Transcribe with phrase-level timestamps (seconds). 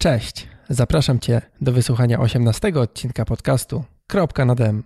[0.00, 4.84] Cześć, zapraszam Cię do wysłuchania 18 odcinka podcastu Kropka na dem.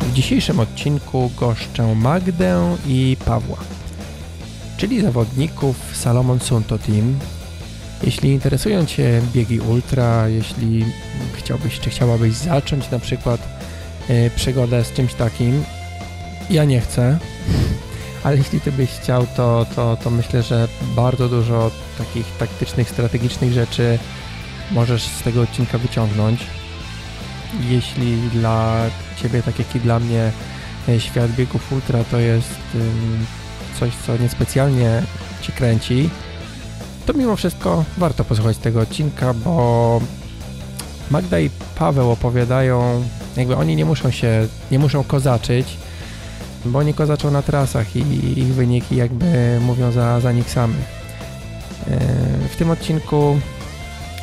[0.00, 3.58] W dzisiejszym odcinku goszczę Magdę i Pawła,
[4.76, 7.18] czyli zawodników Salomon Sunto Team,
[8.02, 10.84] jeśli interesują Cię biegi ultra, jeśli
[11.32, 13.40] chciałbyś czy chciałabyś zacząć na przykład
[14.08, 15.64] yy, przygodę z czymś takim,
[16.50, 17.18] ja nie chcę,
[18.24, 23.52] ale jeśli Ty byś chciał, to, to, to myślę, że bardzo dużo takich taktycznych, strategicznych
[23.52, 23.98] rzeczy
[24.70, 26.40] możesz z tego odcinka wyciągnąć.
[27.68, 28.76] Jeśli dla
[29.22, 30.32] Ciebie, tak jak i dla mnie,
[30.88, 32.54] e, świat biegów ultra to jest
[33.80, 35.02] coś, co niespecjalnie
[35.42, 36.10] Ci kręci,
[37.06, 40.00] to mimo wszystko warto posłuchać tego odcinka, bo
[41.10, 43.04] Magda i Paweł opowiadają,
[43.36, 45.76] jakby oni nie muszą się, nie muszą kozaczyć,
[46.64, 51.04] bo oni kozaczą na trasach i ich wyniki jakby mówią za, za nich samych.
[52.52, 53.38] W tym odcinku,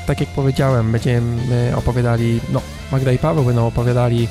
[0.08, 4.28] tak jak powiedziałem, będziemy opowiadali, no Magda i Paweł będą opowiadali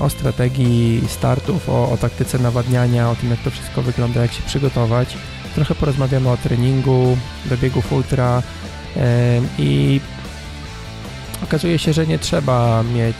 [0.00, 4.42] o strategii startów, o, o taktyce nawadniania, o tym jak to wszystko wygląda, jak się
[4.42, 5.16] przygotować.
[5.58, 8.42] Trochę porozmawiamy o treningu, do biegów ultra
[9.58, 10.00] i
[11.44, 13.16] okazuje się, że nie trzeba mieć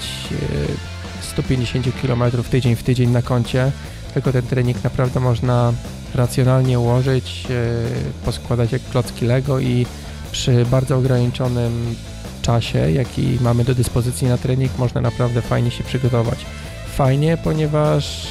[1.21, 3.73] 150 km tydzień w tydzień na koncie,
[4.15, 5.73] tylko ten trening naprawdę można
[6.15, 7.47] racjonalnie ułożyć,
[8.25, 9.87] poskładać jak klocki Lego i
[10.33, 11.95] przy bardzo ograniczonym
[12.43, 16.47] czasie, jaki mamy do dyspozycji na trening, można naprawdę fajnie się przygotować.
[16.97, 18.29] Fajnie, ponieważ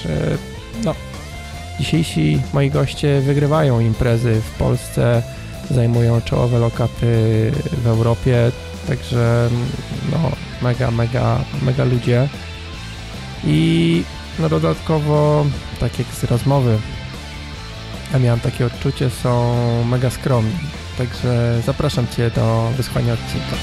[0.83, 0.95] no,
[1.79, 5.23] Dzisiejsi moi goście wygrywają imprezy w Polsce,
[5.71, 7.51] zajmują czołowe lokaty
[7.83, 8.51] w Europie,
[8.87, 9.49] także
[10.11, 12.29] no mega, mega, mega ludzie.
[13.43, 14.03] I
[14.39, 15.45] no dodatkowo,
[15.79, 16.77] tak jak z rozmowy,
[18.13, 20.55] ja miałem takie odczucie, są mega skromni.
[20.97, 23.55] Także zapraszam Cię do wysłuchania odcinka.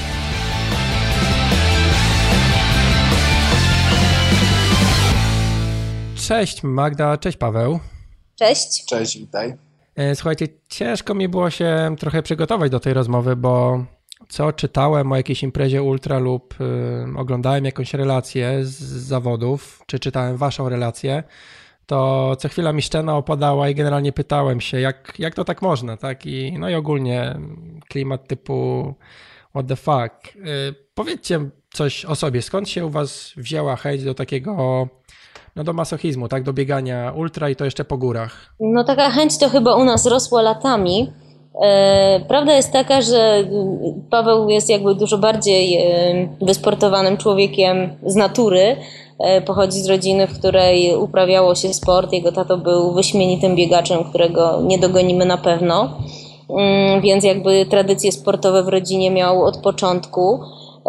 [6.15, 7.79] Cześć Magda, cześć Paweł.
[8.35, 8.85] Cześć.
[8.85, 9.53] Cześć, witaj.
[10.13, 13.85] Słuchajcie, ciężko mi było się trochę przygotować do tej rozmowy, bo
[14.29, 20.37] co czytałem o jakiejś imprezie ultra lub y, oglądałem jakąś relację z zawodów, czy czytałem
[20.37, 21.23] waszą relację,
[21.85, 25.97] to co chwila mi szczena opadała i generalnie pytałem się, jak, jak to tak można,
[25.97, 26.25] tak?
[26.25, 27.39] I, no i ogólnie
[27.89, 28.93] klimat typu
[29.49, 30.35] what the fuck.
[30.35, 34.87] Y, powiedzcie coś o sobie, skąd się u was wzięła chęć do takiego
[35.55, 36.43] no do masochizmu, tak?
[36.43, 38.55] Do biegania ultra i to jeszcze po górach.
[38.59, 41.13] No taka chęć to chyba u nas rosła latami.
[41.61, 43.43] E, prawda jest taka, że
[44.09, 48.75] Paweł jest jakby dużo bardziej e, wysportowanym człowiekiem z natury.
[49.19, 52.13] E, pochodzi z rodziny, w której uprawiało się sport.
[52.13, 55.97] Jego tato był wyśmienitym biegaczem, którego nie dogonimy na pewno.
[56.49, 60.39] Mm, więc jakby tradycje sportowe w rodzinie miał od początku.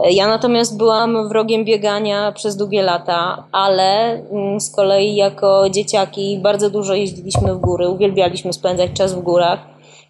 [0.04, 6.70] Ja natomiast byłam wrogiem biegania przez długie lata, ale mm, z kolei jako dzieciaki bardzo
[6.70, 9.58] dużo jeździliśmy w góry, uwielbialiśmy spędzać czas w górach.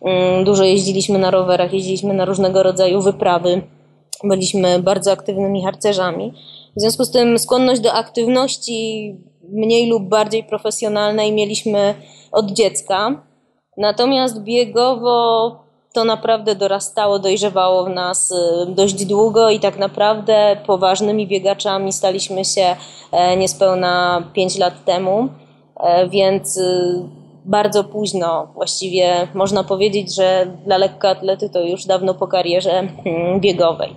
[0.03, 3.63] Mm, dużo jeździliśmy na rowerach, jeździliśmy na różnego rodzaju wyprawy.
[4.25, 6.33] Byliśmy bardzo aktywnymi harcerzami.
[6.77, 9.15] W związku z tym skłonność do aktywności
[9.53, 11.95] mniej lub bardziej profesjonalnej mieliśmy
[12.33, 13.23] od dziecka.
[13.77, 15.66] Natomiast biegowo
[15.97, 18.35] to naprawdę dorastało, dojrzewało w nas y,
[18.75, 22.77] dość długo i tak naprawdę poważnymi biegaczami staliśmy się
[23.13, 25.29] e, niespełna 5 lat temu,
[25.81, 27.03] e, więc y,
[27.45, 33.97] bardzo późno właściwie można powiedzieć, że dla lekkoatlety to już dawno po karierze hmm, biegowej.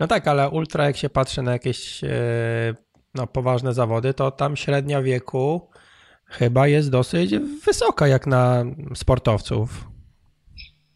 [0.00, 2.08] No tak, ale ultra jak się patrzy na jakieś e,
[3.14, 5.68] no, poważne zawody, to tam średnia wieku
[6.26, 8.64] chyba jest dosyć wysoka jak na
[8.94, 9.95] sportowców.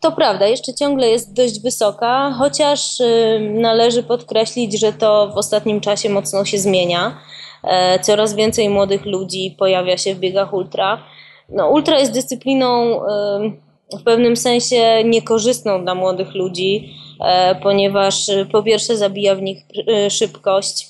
[0.01, 5.81] To prawda, jeszcze ciągle jest dość wysoka, chociaż y, należy podkreślić, że to w ostatnim
[5.81, 7.21] czasie mocno się zmienia.
[7.65, 11.05] E, coraz więcej młodych ludzi pojawia się w biegach ultra.
[11.49, 16.95] No, ultra jest dyscypliną y, w pewnym sensie niekorzystną dla młodych ludzi,
[17.25, 19.65] e, ponieważ y, po pierwsze zabija w nich
[20.11, 20.87] szybkość,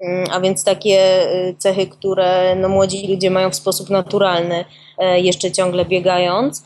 [0.00, 1.26] mm, a więc takie
[1.58, 4.64] cechy, które no, młodzi ludzie mają w sposób naturalny,
[4.98, 6.64] e, jeszcze ciągle biegając.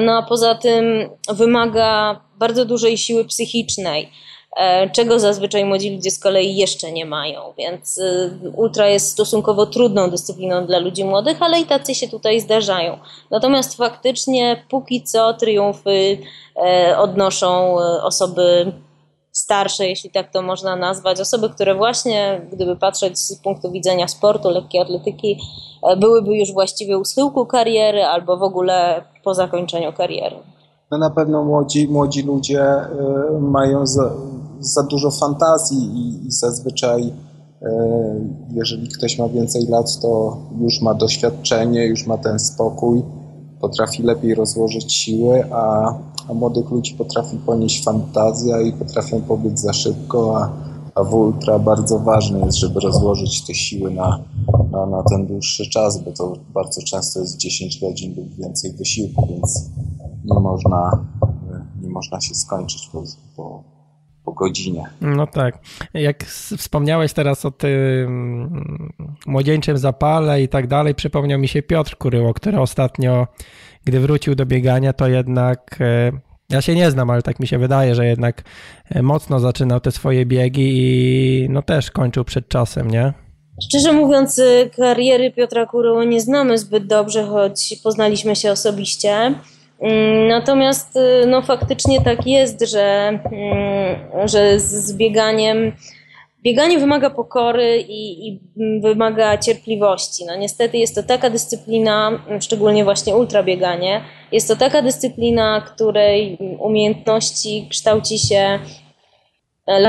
[0.00, 4.10] No a poza tym wymaga bardzo dużej siły psychicznej.
[4.56, 9.66] e, czego zazwyczaj młodzi ludzie z kolei jeszcze nie mają, więc y, ultra jest stosunkowo
[9.66, 12.98] trudną dyscypliną dla ludzi młodych, ale i tacy się tutaj zdarzają.
[13.30, 16.18] Natomiast faktycznie póki co triumfy
[16.56, 18.72] e, odnoszą e, osoby
[19.32, 24.50] starsze, jeśli tak to można nazwać, osoby, które właśnie, gdyby patrzeć z punktu widzenia sportu,
[24.50, 25.38] lekkiej atletyki,
[26.00, 30.36] byłyby już właściwie u schyłku kariery albo w ogóle po zakończeniu kariery.
[30.90, 34.10] No na pewno młodzi, młodzi ludzie y, mają za,
[34.60, 37.66] za dużo fantazji i, i zazwyczaj y,
[38.54, 43.02] jeżeli ktoś ma więcej lat, to już ma doświadczenie, już ma ten spokój,
[43.62, 45.94] potrafi lepiej rozłożyć siły, a,
[46.28, 50.50] a młodych ludzi potrafi ponieść fantazja i potrafią pobiec za szybko, a,
[50.94, 54.18] a w ultra bardzo ważne jest, żeby rozłożyć te siły na,
[54.72, 59.26] na, na ten dłuższy czas, bo to bardzo często jest 10 godzin lub więcej wysiłku,
[59.30, 59.70] więc
[60.24, 61.04] nie można,
[61.82, 62.90] nie można się skończyć
[63.36, 63.62] po,
[64.32, 64.84] po godzinie.
[65.00, 65.58] No tak.
[65.94, 66.24] Jak
[66.58, 68.92] wspomniałeś teraz o tym
[69.26, 73.26] młodzieńczym zapale i tak dalej, przypomniał mi się Piotr Kuryło, który ostatnio,
[73.84, 76.12] gdy wrócił do biegania, to jednak e,
[76.50, 78.42] ja się nie znam, ale tak mi się wydaje, że jednak
[78.90, 83.12] e, mocno zaczynał te swoje biegi i no też kończył przed czasem, nie?
[83.62, 89.34] Szczerze mówiąc, e, kariery Piotra Kuryło nie znamy zbyt dobrze, choć poznaliśmy się osobiście.
[89.82, 95.72] Mm, natomiast y, no, faktycznie tak jest, że, mm, że z bieganiem
[96.42, 98.40] bieganie wymaga pokory i, i,
[98.80, 100.24] wymaga cierpliwości.
[100.24, 107.66] No niestety jest to taka dyscyplina, szczególnie właśnie ultrabieganie, jest to taka dyscyplina, której umiejętności
[107.70, 108.58] kształci się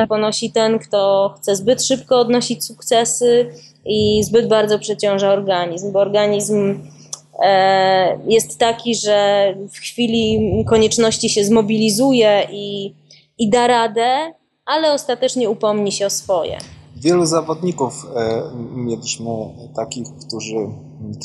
[0.09, 3.49] ponosi ten, kto chce zbyt szybko odnosić sukcesy
[3.85, 6.92] i zbyt bardzo przeciąża organizm, bo organizm E,
[8.27, 12.95] jest taki, że w chwili konieczności się zmobilizuje i,
[13.37, 14.33] i da radę,
[14.65, 16.57] ale ostatecznie upomni się o swoje.
[16.95, 18.41] Wielu zawodników e,
[18.75, 19.29] mieliśmy
[19.75, 20.55] takich, którzy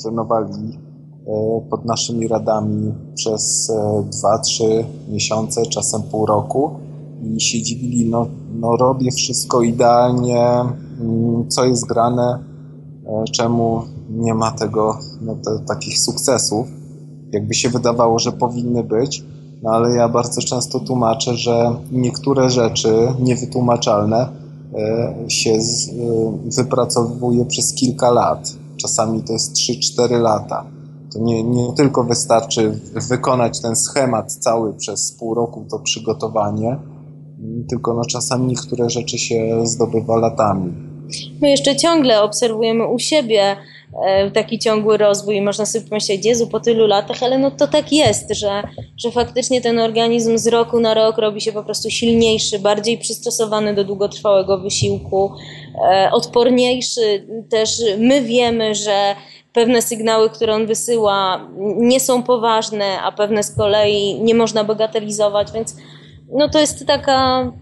[0.02, 0.78] trenowali
[1.26, 3.72] e, pod naszymi radami przez
[4.24, 6.70] 2-3 miesiące, czasem pół roku
[7.36, 8.26] i się dziwili, no,
[8.60, 10.40] no robię wszystko idealnie,
[11.00, 12.44] mm, co jest grane,
[13.32, 16.66] czemu nie ma tego, no, te, takich sukcesów,
[17.32, 19.24] jakby się wydawało, że powinny być.
[19.62, 24.28] No ale ja bardzo często tłumaczę, że niektóre rzeczy niewytłumaczalne
[24.74, 25.92] e, się z, e,
[26.56, 28.52] wypracowuje przez kilka lat.
[28.76, 30.64] Czasami to jest 3-4 lata.
[31.12, 36.76] To nie, nie tylko wystarczy wykonać ten schemat cały przez pół roku, to przygotowanie,
[37.68, 40.72] tylko no czasami niektóre rzeczy się zdobywa latami.
[41.40, 43.56] My jeszcze ciągle obserwujemy u siebie
[44.34, 47.92] taki ciągły rozwój i można sobie pomyśleć, Jezu, po tylu latach, ale no to tak
[47.92, 48.62] jest, że,
[48.96, 53.74] że faktycznie ten organizm z roku na rok robi się po prostu silniejszy, bardziej przystosowany
[53.74, 55.32] do długotrwałego wysiłku,
[55.90, 57.26] e, odporniejszy.
[57.50, 59.14] Też my wiemy, że
[59.52, 65.52] pewne sygnały, które on wysyła, nie są poważne, a pewne z kolei nie można bagatelizować,
[65.52, 65.76] więc
[66.32, 67.52] no to jest taka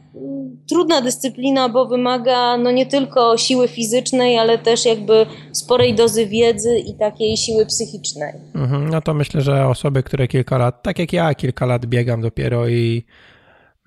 [0.69, 6.79] trudna dyscyplina, bo wymaga no nie tylko siły fizycznej, ale też jakby sporej dozy wiedzy
[6.79, 8.33] i takiej siły psychicznej.
[8.55, 12.21] Mhm, no to myślę, że osoby, które kilka lat, tak jak ja, kilka lat biegam
[12.21, 13.07] dopiero i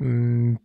[0.01, 0.57] mm,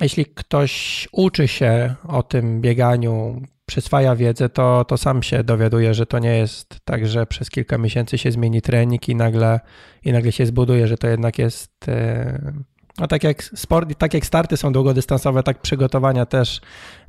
[0.00, 6.06] jeśli ktoś uczy się o tym bieganiu, przyswaja wiedzę, to, to sam się dowiaduje, że
[6.06, 9.60] to nie jest tak, że przez kilka miesięcy się zmieni trening i nagle,
[10.04, 11.72] i nagle się zbuduje, że to jednak jest.
[11.86, 16.60] Yy, no tak jak sport, tak jak starty są długodystansowe, tak przygotowania też,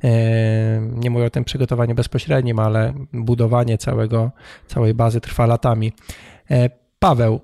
[0.04, 4.30] e, nie mówię o tym przygotowaniu bezpośrednim, ale budowanie całego,
[4.66, 5.92] całej bazy trwa latami.
[6.50, 7.40] E, Paweł,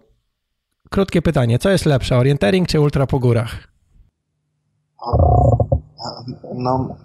[0.90, 3.68] krótkie pytanie, co jest lepsze, orientering czy ultra po górach?
[6.54, 6.96] No,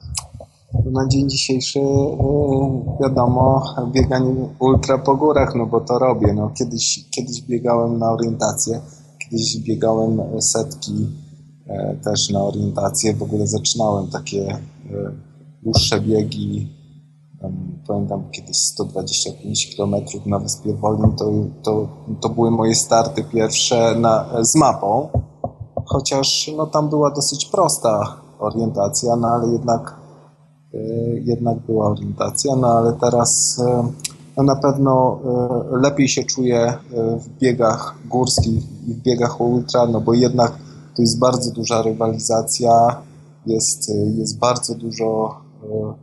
[0.86, 6.34] na dzień dzisiejszy e, wiadomo, bieganie ultra po górach, no bo to robię.
[6.34, 8.82] No, kiedyś, kiedyś biegałem na orientację,
[9.20, 11.27] kiedyś biegałem setki
[12.04, 13.14] też na orientację.
[13.14, 14.60] W ogóle zaczynałem takie e,
[15.64, 16.78] dłuższe biegi.
[17.88, 19.96] Pamiętam kiedyś 125 km
[20.26, 21.16] na Wyspie Wolnym.
[21.16, 21.32] To,
[21.64, 21.88] to,
[22.22, 25.10] to były moje starty pierwsze na, z mapą.
[25.86, 29.96] Chociaż no, tam była dosyć prosta orientacja, no ale jednak,
[30.74, 30.78] e,
[31.20, 32.56] jednak była orientacja.
[32.56, 33.62] No ale teraz
[34.38, 35.20] no, na pewno
[35.72, 36.74] lepiej się czuję
[37.20, 40.67] w biegach górskich i w biegach ultra, no bo jednak
[40.98, 43.02] tu jest bardzo duża rywalizacja,
[43.46, 45.94] jest, jest bardzo dużo e,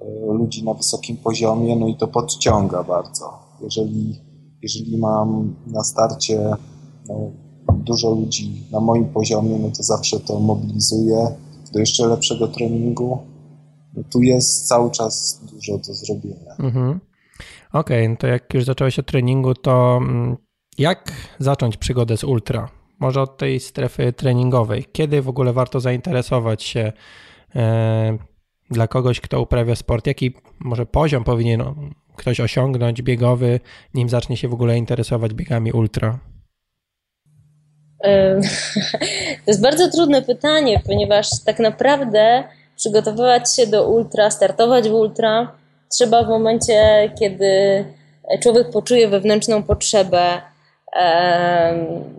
[0.00, 3.32] e, ludzi na wysokim poziomie, no i to podciąga bardzo.
[3.60, 4.20] Jeżeli,
[4.62, 6.56] jeżeli mam na starcie
[7.08, 7.30] no,
[7.74, 11.28] dużo ludzi na moim poziomie, no to zawsze to mobilizuje
[11.72, 13.18] do jeszcze lepszego treningu,
[13.94, 16.54] no tu jest cały czas dużo do zrobienia.
[16.58, 17.00] Mhm.
[17.72, 20.36] Okej, okay, no to jak już zacząłeś od treningu, to mm,
[20.78, 22.81] jak zacząć przygodę z ultra?
[23.02, 24.84] Może od tej strefy treningowej.
[24.92, 26.92] Kiedy w ogóle warto zainteresować się
[27.56, 28.18] e,
[28.70, 30.06] dla kogoś, kto uprawia sport?
[30.06, 31.62] Jaki może poziom powinien
[32.16, 33.60] ktoś osiągnąć biegowy,
[33.94, 36.18] nim zacznie się w ogóle interesować biegami ultra?
[39.44, 42.44] To jest bardzo trudne pytanie, ponieważ tak naprawdę
[42.76, 45.52] przygotowywać się do ultra, startować w ultra
[45.92, 47.84] trzeba w momencie, kiedy
[48.42, 50.51] człowiek poczuje wewnętrzną potrzebę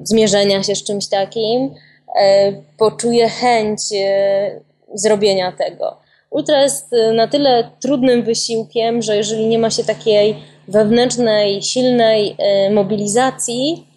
[0.04, 1.76] zmierzenia się z czymś takim,
[2.22, 4.60] e, poczuje chęć e,
[4.94, 5.98] zrobienia tego.
[6.30, 10.36] Ultra jest na tyle trudnym wysiłkiem, że jeżeli nie ma się takiej
[10.68, 13.88] wewnętrznej, silnej e, mobilizacji,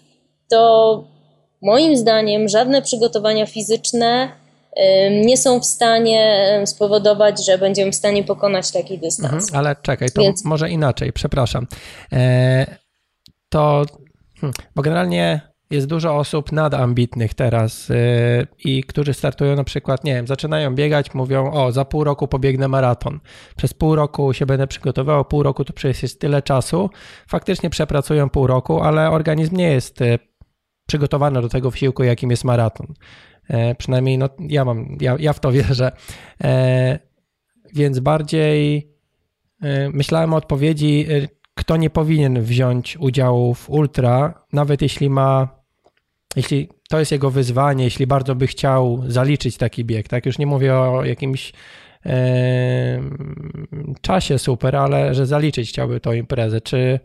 [0.50, 1.04] to
[1.62, 4.28] moim zdaniem żadne przygotowania fizyczne
[5.24, 9.32] nie są w stanie spowodować, że będziemy w stanie pokonać taki dystans.
[9.32, 10.44] Mhm, ale czekaj, to Więc...
[10.44, 11.66] może inaczej, przepraszam.
[12.12, 12.66] E,
[13.48, 13.84] to,
[14.74, 17.96] bo generalnie jest dużo osób nadambitnych teraz yy,
[18.64, 22.68] i którzy startują na przykład, nie wiem, zaczynają biegać, mówią, o, za pół roku pobiegnę
[22.68, 23.20] maraton.
[23.56, 26.90] Przez pół roku się będę przygotowywał, pół roku to przecież jest tyle czasu.
[27.28, 30.18] Faktycznie przepracują pół roku, ale organizm nie jest y,
[30.86, 32.94] przygotowany do tego wysiłku, jakim jest maraton.
[33.48, 35.92] E, przynajmniej no, ja mam, ja, ja w to wierzę.
[36.44, 36.98] E,
[37.74, 38.92] więc bardziej
[39.62, 45.48] e, myślałem o odpowiedzi, y, kto nie powinien wziąć udziału w ultra, nawet jeśli ma
[46.36, 50.26] jeśli to jest jego wyzwanie, jeśli bardzo by chciał zaliczyć taki bieg, tak?
[50.26, 51.52] Już nie mówię o jakimś
[52.06, 53.02] e,
[54.00, 56.60] czasie super, ale że zaliczyć chciałby tą imprezę.
[56.60, 57.00] Czy,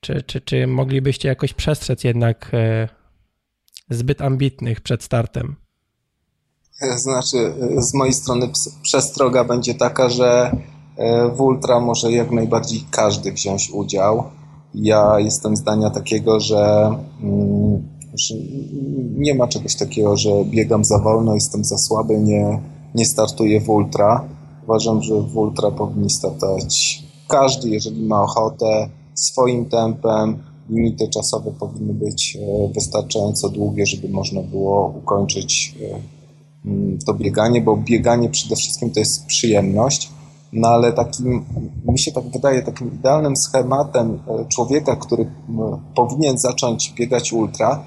[0.00, 2.88] czy, czy, czy moglibyście jakoś przestrzec jednak e,
[3.90, 5.56] zbyt ambitnych przed startem?
[6.96, 8.48] Znaczy, z mojej strony
[8.82, 10.79] przestroga będzie taka, że e,
[11.34, 14.22] w ultra może jak najbardziej każdy wziąć udział.
[14.74, 17.88] Ja jestem zdania takiego, że mm,
[19.16, 22.60] nie ma czegoś takiego, że biegam za wolno, jestem za słaby, nie,
[22.94, 24.24] nie startuję w ultra.
[24.64, 30.38] Uważam, że w ultra powinni startować każdy, jeżeli ma ochotę, swoim tempem.
[30.68, 36.00] Limity czasowe powinny być e, wystarczająco długie, żeby można było ukończyć e,
[36.68, 40.10] mm, to bieganie, bo bieganie przede wszystkim to jest przyjemność.
[40.52, 41.44] No ale takim,
[41.88, 45.30] mi się tak wydaje, takim idealnym schematem e, człowieka, który
[45.94, 47.84] powinien zacząć biegać ultra,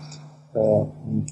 [0.55, 0.85] E,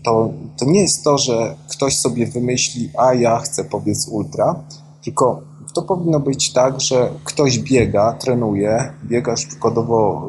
[0.04, 4.64] to, to nie jest to, że ktoś sobie wymyśli, a ja chcę powiedz ultra,
[5.04, 5.42] tylko
[5.76, 10.22] to powinno być tak, że ktoś biega, trenuje, biega przykładowo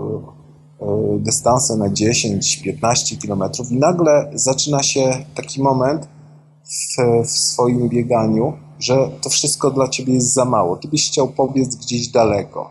[0.80, 0.86] e,
[1.18, 6.08] dystanse na 10-15 km i nagle zaczyna się taki moment
[6.64, 10.76] w, w, swoim bieganiu, że to wszystko dla ciebie jest za mało.
[10.76, 12.70] Ty byś chciał pobiec gdzieś daleko.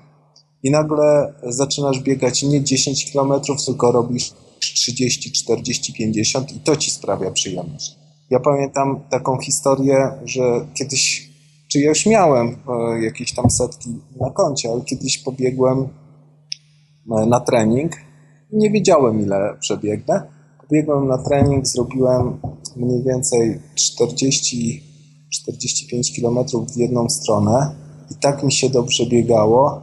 [0.63, 6.91] I nagle zaczynasz biegać nie 10 km, tylko robisz 30, 40, 50 i to ci
[6.91, 7.95] sprawia przyjemność.
[8.29, 11.29] Ja pamiętam taką historię, że kiedyś,
[11.67, 13.89] czy ja już miałem e, jakieś tam setki
[14.19, 15.87] na koncie, ale kiedyś pobiegłem
[17.11, 17.91] e, na trening
[18.51, 20.27] i nie wiedziałem ile przebiegnę.
[20.61, 22.39] Pobiegłem na trening, zrobiłem
[22.75, 24.90] mniej więcej 40
[25.31, 26.37] 45 km
[26.73, 27.75] w jedną stronę
[28.11, 29.81] i tak mi się dobrze biegało,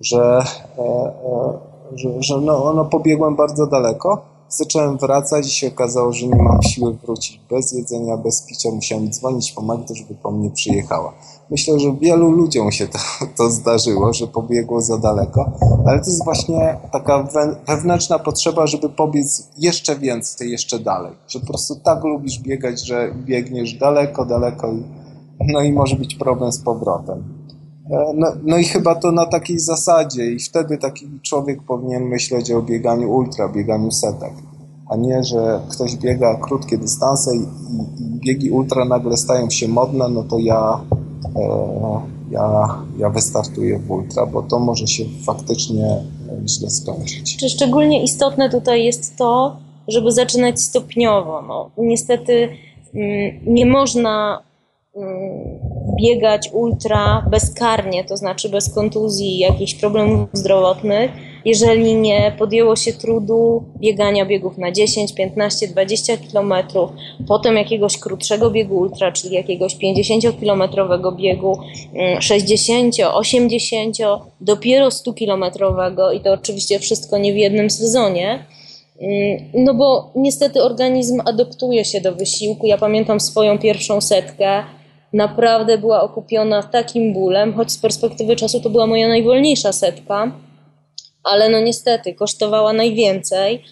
[0.00, 0.44] że
[0.78, 4.24] e, e, że, że no, no pobiegłem bardzo daleko.
[4.48, 8.70] Zacząłem wracać i się okazało, że nie mam siły wrócić bez jedzenia, bez picia.
[8.70, 11.12] Musiałem dzwonić po Magdę, żeby po mnie przyjechała.
[11.52, 12.98] Myślę, że wielu ludziom się to,
[13.36, 15.52] to zdarzyło, że pobiegło za daleko,
[15.86, 17.28] ale to jest właśnie taka
[17.66, 21.12] wewnętrzna potrzeba, żeby pobiec jeszcze więcej, jeszcze dalej.
[21.28, 24.82] Że po prostu tak lubisz biegać, że biegniesz daleko, daleko i,
[25.52, 27.24] no i może być problem z powrotem.
[27.90, 32.50] E, no, no, i chyba to na takiej zasadzie i wtedy taki człowiek powinien myśleć
[32.50, 34.32] o bieganiu ultra, bieganiu setek,
[34.90, 40.08] a nie, że ktoś biega krótkie dystanse i, i biegi ultra nagle stają się modne,
[40.08, 40.80] no to ja,
[42.30, 45.96] ja, ja wystartuję w ultra, bo to może się faktycznie
[46.48, 47.36] źle skończyć.
[47.36, 49.56] Czy szczególnie istotne tutaj jest to,
[49.88, 51.42] żeby zaczynać stopniowo.
[51.42, 52.48] No, niestety
[52.94, 54.42] mm, nie można
[56.00, 61.10] biegać ultra bezkarnie, to znaczy bez kontuzji, jakichś problemów zdrowotnych,
[61.44, 66.90] jeżeli nie podjęło się trudu biegania biegów na 10, 15, 20 kilometrów,
[67.28, 71.58] potem jakiegoś krótszego biegu ultra, czyli jakiegoś 50-kilometrowego biegu,
[72.20, 73.96] 60, 80,
[74.40, 78.44] dopiero 100-kilometrowego i to oczywiście wszystko nie w jednym sezonie.
[79.54, 82.66] No bo niestety organizm adoptuje się do wysiłku.
[82.66, 84.64] Ja pamiętam swoją pierwszą setkę,
[85.12, 90.32] naprawdę była okupiona takim bólem, choć z perspektywy czasu to była moja najwolniejsza setka,
[91.24, 93.62] ale no niestety kosztowała najwięcej.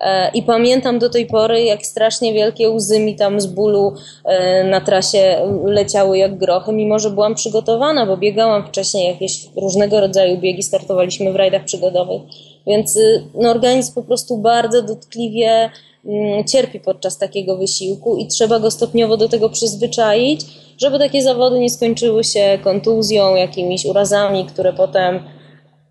[0.00, 4.64] E, I pamiętam do tej pory, jak strasznie wielkie łzy mi tam z bólu e,
[4.64, 10.38] na trasie leciały jak grochy, mimo że byłam przygotowana, bo biegałam wcześniej jakieś różnego rodzaju
[10.38, 12.22] biegi, startowaliśmy w rajdach przygodowych,
[12.66, 15.70] więc y, no, organizm po prostu bardzo dotkliwie
[16.04, 20.40] mm, cierpi podczas takiego wysiłku i trzeba go stopniowo do tego przyzwyczaić,
[20.78, 25.20] żeby takie zawody nie skończyły się kontuzją, jakimiś urazami, które potem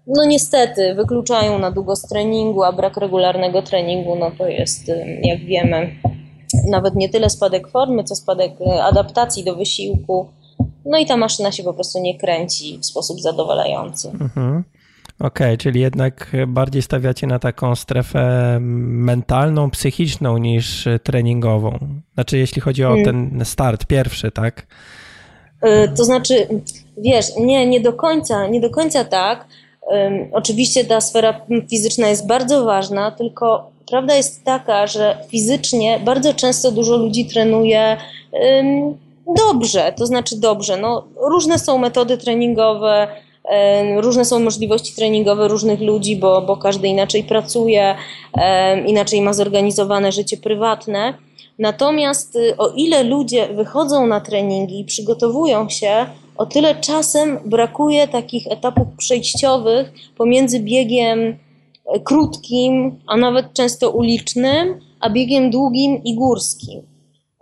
[0.10, 5.40] no niestety wykluczają na długo z treningu, a brak regularnego treningu no to jest, jak
[5.40, 5.96] wiemy,
[6.70, 10.30] nawet nie tyle spadek formy, co spadek e, adaptacji do wysiłku.
[10.86, 14.10] No i ta maszyna się po prostu nie kręci w sposób zadowalający.
[14.10, 14.64] Mhm.
[15.20, 21.80] Okej, okay, czyli jednak bardziej stawiacie na taką strefę mentalną, psychiczną niż treningową.
[22.14, 23.06] Znaczy, jeśli chodzi o hmm.
[23.06, 24.68] ten start pierwszy, tak?
[25.62, 26.48] E, to znaczy,
[26.98, 29.48] wiesz, nie, nie do końca, nie do końca tak.
[30.34, 36.72] Oczywiście ta sfera fizyczna jest bardzo ważna, tylko prawda jest taka, że fizycznie bardzo często
[36.72, 37.98] dużo ludzi trenuje
[39.36, 40.78] dobrze, to znaczy dobrze.
[40.78, 43.08] No, różne są metody treningowe,
[43.98, 47.96] różne są możliwości treningowe różnych ludzi, bo, bo każdy inaczej pracuje,
[48.86, 51.14] inaczej ma zorganizowane życie prywatne.
[51.60, 56.06] Natomiast y, o ile ludzie wychodzą na treningi i przygotowują się,
[56.38, 64.80] o tyle czasem brakuje takich etapów przejściowych pomiędzy biegiem e, krótkim, a nawet często ulicznym,
[65.00, 66.82] a biegiem długim i górskim.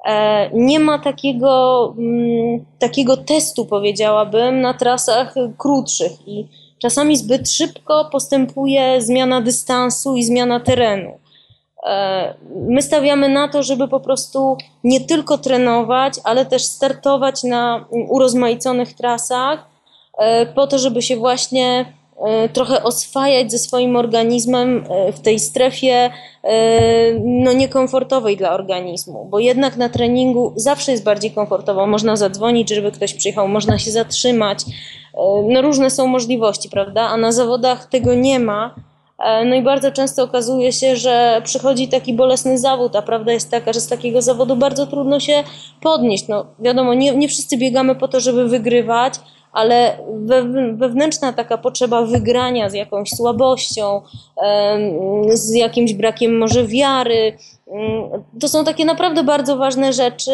[0.05, 6.47] E, nie ma takiego, mm, takiego testu, powiedziałabym, na trasach krótszych i
[6.81, 11.11] czasami zbyt szybko postępuje zmiana dystansu i zmiana terenu.
[11.87, 17.85] E, my stawiamy na to, żeby po prostu nie tylko trenować, ale też startować na
[18.09, 19.65] urozmaiconych trasach,
[20.17, 21.93] e, po to, żeby się właśnie
[22.25, 26.09] e, trochę oswajać ze swoim organizmem w tej strefie
[27.23, 31.87] no, niekomfortowej dla organizmu, bo jednak na treningu zawsze jest bardziej komfortowo.
[31.87, 34.59] Można zadzwonić, żeby ktoś przyjechał, można się zatrzymać.
[35.49, 37.01] No, różne są możliwości, prawda?
[37.01, 38.75] A na zawodach tego nie ma
[39.19, 43.73] no i bardzo często okazuje się, że przychodzi taki bolesny zawód, a prawda jest taka,
[43.73, 45.43] że z takiego zawodu bardzo trudno się
[45.81, 46.27] podnieść.
[46.27, 49.13] No wiadomo, nie, nie wszyscy biegamy po to, żeby wygrywać,
[49.51, 49.97] ale
[50.73, 54.01] wewnętrzna taka potrzeba wygrania z jakąś słabością,
[55.33, 60.31] z jakimś brakiem może wiary, mm, to są takie naprawdę bardzo ważne rzeczy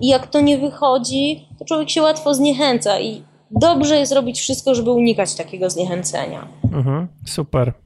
[0.00, 4.74] i jak to nie wychodzi, to człowiek się łatwo zniechęca i dobrze jest robić wszystko,
[4.74, 6.48] żeby unikać takiego zniechęcenia.
[6.72, 7.85] Mhm, super.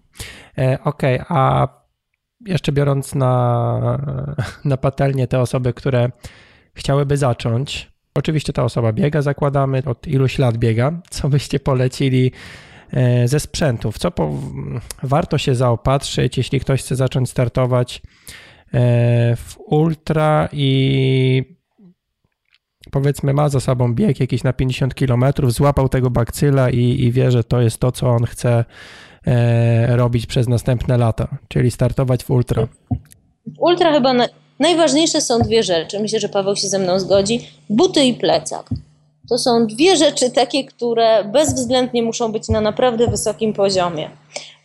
[0.59, 1.69] E, okej, okay, a
[2.47, 3.99] jeszcze biorąc na,
[4.65, 6.11] na patelnię te osoby, które
[6.75, 12.33] chciałyby zacząć, oczywiście ta osoba biega, zakładamy, od iluś lat biega, co byście polecili
[12.93, 13.99] e, ze sprzętów?
[13.99, 14.33] Co po,
[15.03, 18.03] warto się zaopatrzyć, jeśli ktoś chce zacząć startować
[18.75, 21.61] e, w ultra i
[22.91, 27.31] powiedzmy ma za sobą bieg jakiś na 50 km, złapał tego bakcyla i, i wie,
[27.31, 28.65] że to jest to, co on chce
[29.88, 32.68] robić przez następne lata, czyli startować w ultra?
[33.46, 34.28] W ultra chyba na,
[34.59, 36.00] najważniejsze są dwie rzeczy.
[36.00, 37.40] Myślę, że Paweł się ze mną zgodzi.
[37.70, 38.70] Buty i plecak.
[39.28, 44.11] To są dwie rzeczy takie, które bezwzględnie muszą być na naprawdę wysokim poziomie.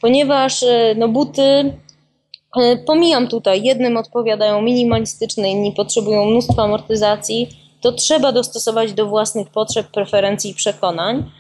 [0.02, 7.50] Ponieważ e, no, buty, e, pomijam tutaj, jednym odpowiadają minimalistyczne, inni potrzebują mnóstwa amortyzacji,
[7.82, 11.32] to trzeba dostosować do własnych potrzeb, preferencji i przekonań,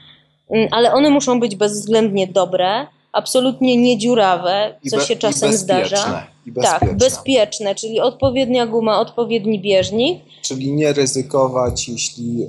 [0.49, 6.27] mm, ale one muszą być bezwzględnie dobre, absolutnie niedziurawe, co się czasem zdarza.
[6.61, 10.19] Tak, bezpieczne, czyli odpowiednia guma, odpowiedni bieżnik.
[10.41, 12.43] Czyli nie ryzykować, jeśli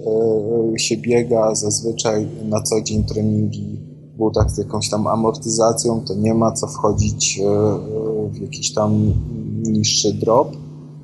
[0.75, 3.77] y, się biega zazwyczaj na co dzień treningi
[4.15, 7.43] w butach z jakąś tam amortyzacją, to nie ma co wchodzić y,
[8.31, 9.13] w jakiś tam
[9.63, 10.57] niższy drop,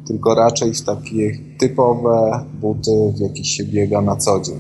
[0.07, 4.59] tylko raczej w takie typowe buty, w jakich się biega na co dzień.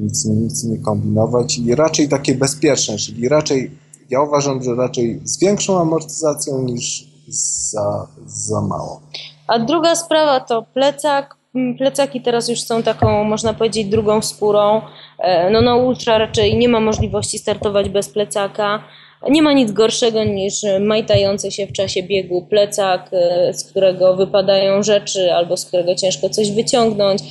[0.00, 3.70] Nic, nic nie kombinować i raczej takie bezpieczne, czyli raczej
[4.10, 9.00] ja uważam, że raczej z większą amortyzacją niż za, za mało.
[9.46, 11.36] A druga sprawa to plecak.
[11.54, 14.82] Mm, plecaki teraz już są taką, można powiedzieć, drugą skórą.
[15.18, 18.82] E, no na ultra raczej nie ma możliwości startować bez plecaka.
[19.30, 24.82] Nie ma nic gorszego niż majtający się w czasie biegu plecak, e, z którego wypadają
[24.82, 27.22] rzeczy albo z którego ciężko coś wyciągnąć.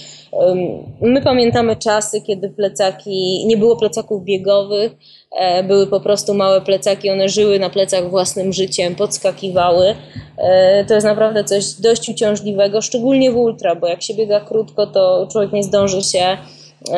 [1.01, 4.91] My pamiętamy czasy, kiedy plecaki, nie było plecaków biegowych,
[5.39, 9.95] e, były po prostu małe plecaki, one żyły na plecach własnym życiem, podskakiwały.
[10.37, 14.87] E, to jest naprawdę coś dość uciążliwego, szczególnie w ultra, bo jak się biega krótko,
[14.87, 16.37] to człowiek nie zdąży się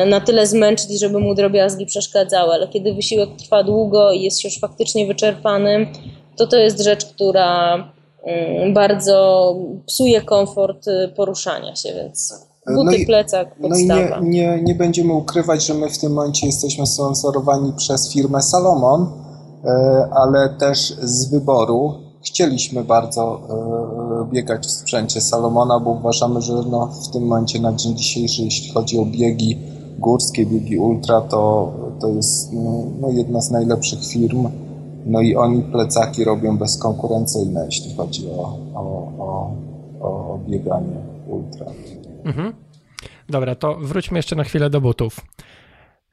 [0.06, 4.48] na tyle zmęczyć, żeby mu drobiazgi przeszkadzały, ale kiedy wysiłek trwa długo i jest się
[4.48, 5.86] już faktycznie wyczerpanym,
[6.36, 7.74] to to jest rzecz, która
[8.24, 14.20] mm, bardzo psuje komfort y, poruszania się, więc buty, no i, plecak, podstawa.
[14.20, 18.12] No i nie, nie, nie będziemy ukrywać, że my w tym momencie jesteśmy sponsorowani przez
[18.12, 19.06] firmę Salomon,
[19.64, 21.94] e, ale też z wyboru
[22.24, 23.40] chcieliśmy bardzo
[24.28, 28.42] e, biegać w sprzęcie Salomona, bo uważamy, że no w tym momencie na dzień dzisiejszy,
[28.42, 29.58] jeśli chodzi o biegi
[29.98, 34.48] górskie, biegi ultra, to, to jest no, no jedna z najlepszych firm.
[35.06, 39.50] No i oni plecaki robią bezkonkurencyjne, jeśli chodzi o, o, o,
[40.00, 40.96] o bieganie
[41.28, 41.66] ultra.
[42.24, 42.52] Mhm.
[43.28, 45.20] Dobra, to wróćmy jeszcze na chwilę do butów.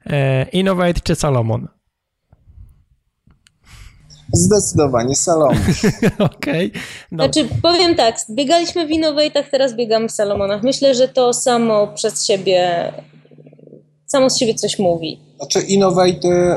[0.06, 1.68] E, Innovate czy Salomon?
[4.32, 5.56] Zdecydowanie Salomon.
[6.18, 6.70] Okej.
[6.70, 6.82] Okay.
[7.12, 10.62] Znaczy, powiem tak, biegaliśmy w Innovate'ach, teraz biegamy w Salomonach.
[10.62, 12.92] Myślę, że to samo przez siebie,
[14.06, 15.20] samo z siebie coś mówi.
[15.36, 16.54] Znaczy Innovate'y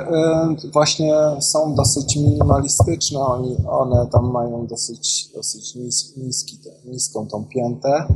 [0.66, 7.46] y, właśnie są dosyć minimalistyczne, Oni, one tam mają dosyć, dosyć nis, niski, niską tą
[7.46, 8.08] piętę,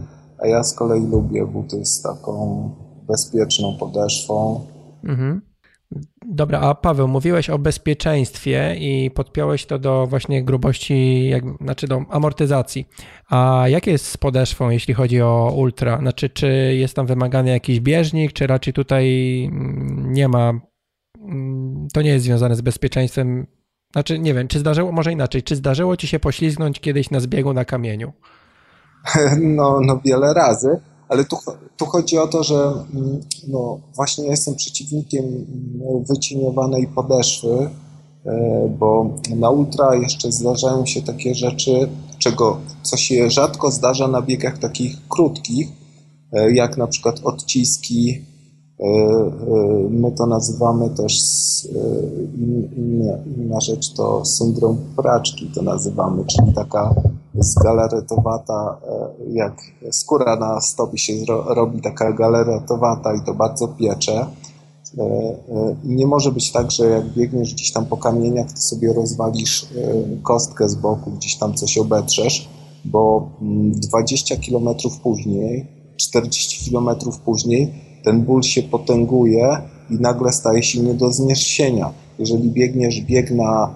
[0.43, 2.69] a ja z kolei lubię buty z taką
[3.07, 4.65] bezpieczną podeszwą.
[5.03, 5.41] Mhm.
[6.25, 12.05] Dobra, a Paweł, mówiłeś o bezpieczeństwie i podpiąłeś to do właśnie grubości, jak, znaczy do
[12.09, 12.87] amortyzacji.
[13.29, 15.97] A jakie jest z podeszwą, jeśli chodzi o ultra?
[15.97, 19.05] Znaczy, czy jest tam wymagany jakiś bieżnik, czy raczej tutaj
[19.51, 20.53] mm, nie ma,
[21.19, 23.47] mm, to nie jest związane z bezpieczeństwem?
[23.91, 27.53] Znaczy, nie wiem, czy zdarzyło, może inaczej, czy zdarzyło ci się poślizgnąć kiedyś na zbiegu
[27.53, 28.13] na kamieniu?
[29.41, 30.79] No, no wiele razy.
[31.09, 31.37] Ale tu,
[31.77, 37.69] tu chodzi o to, że mm, no, właśnie jestem przeciwnikiem mm, wycieniowanej podeszwy,
[38.25, 41.89] e, bo na ultra jeszcze zdarzają się takie rzeczy,
[42.19, 45.67] czego, co się rzadko zdarza na biegach takich krótkich,
[46.33, 48.21] e, jak na przykład odciski.
[48.79, 48.85] E,
[49.89, 51.17] my to nazywamy też,
[52.77, 56.95] inna, inna rzecz to syndrom praczki to nazywamy, czyli taka
[57.39, 61.13] zgalaretowata, e, jak skóra na stopie się
[61.47, 64.27] robi taka galaretowata i to bardzo piecze.
[64.97, 68.57] E, e, I nie może być tak, że jak biegniesz gdzieś tam po kamieniach, to
[68.57, 69.67] sobie rozwalisz
[70.23, 72.49] kostkę z boku, gdzieś tam coś obetrzesz,
[72.85, 73.29] bo
[73.71, 75.65] 20 mm, km później,
[75.97, 76.89] 40 km
[77.25, 77.73] później
[78.03, 83.75] ten ból się potęguje i nagle staje się nie do zniesienia jeżeli biegniesz bieg na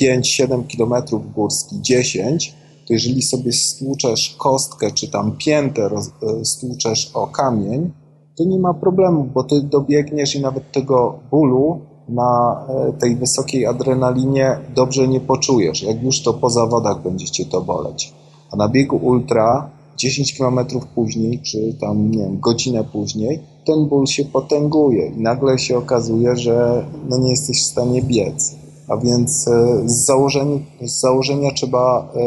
[0.00, 0.94] 5-7 e, e, km
[1.34, 2.54] górski, 10,
[2.86, 7.90] to jeżeli sobie stłuczesz kostkę czy tam piętę e, stłuczesz o kamień,
[8.36, 12.62] to nie ma problemu, bo ty dobiegniesz i nawet tego bólu na
[13.00, 15.82] tej wysokiej adrenalinie dobrze nie poczujesz.
[15.82, 18.12] Jak już to po zawodach będziecie to boleć.
[18.50, 20.58] A na biegu ultra 10 km
[20.94, 26.36] później, czy tam, nie wiem, godzinę później, ten ból się potęguje i nagle się okazuje,
[26.36, 28.56] że no nie jesteś w stanie biec.
[28.88, 32.20] A więc e, z założenia, z założenia trzeba e,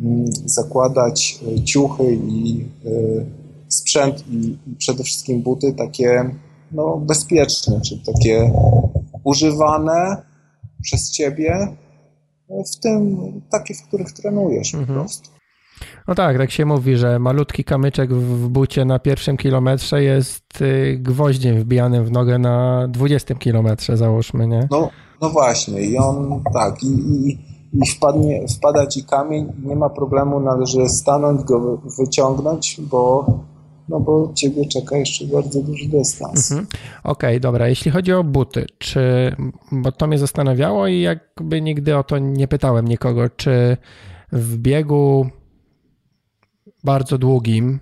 [0.00, 2.64] mm, zakładać e, ciuchy i
[3.68, 6.30] sprzęt i przede wszystkim buty takie
[6.72, 8.52] no, bezpieczne, czyli takie
[9.24, 10.22] używane
[10.82, 11.68] przez ciebie,
[12.72, 13.16] w tym
[13.50, 14.86] takie, w których trenujesz mhm.
[14.86, 15.30] po prostu.
[16.08, 20.98] No tak, tak się mówi, że malutki kamyczek w bucie na pierwszym kilometrze jest y,
[21.00, 24.68] gwoździem wbijanym w nogę na 20 kilometrze, załóżmy, nie?
[24.70, 27.38] No, no właśnie i on tak, i, i,
[27.72, 33.26] i wpadnie, wpada ci kamień nie ma problemu, należy stanąć, go wyciągnąć, bo
[33.88, 36.50] no bo ciebie czeka jeszcze bardzo duży dystans.
[36.50, 36.68] Mhm.
[37.04, 37.68] Okej, okay, dobra.
[37.68, 39.00] Jeśli chodzi o buty, czy,
[39.72, 43.76] bo to mnie zastanawiało i jakby nigdy o to nie pytałem nikogo, czy
[44.32, 45.26] w biegu
[46.84, 47.80] bardzo długim.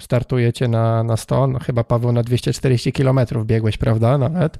[0.00, 4.18] Startujecie na, na 100, no chyba Paweł na 240 km biegłeś, prawda?
[4.18, 4.58] Nawet.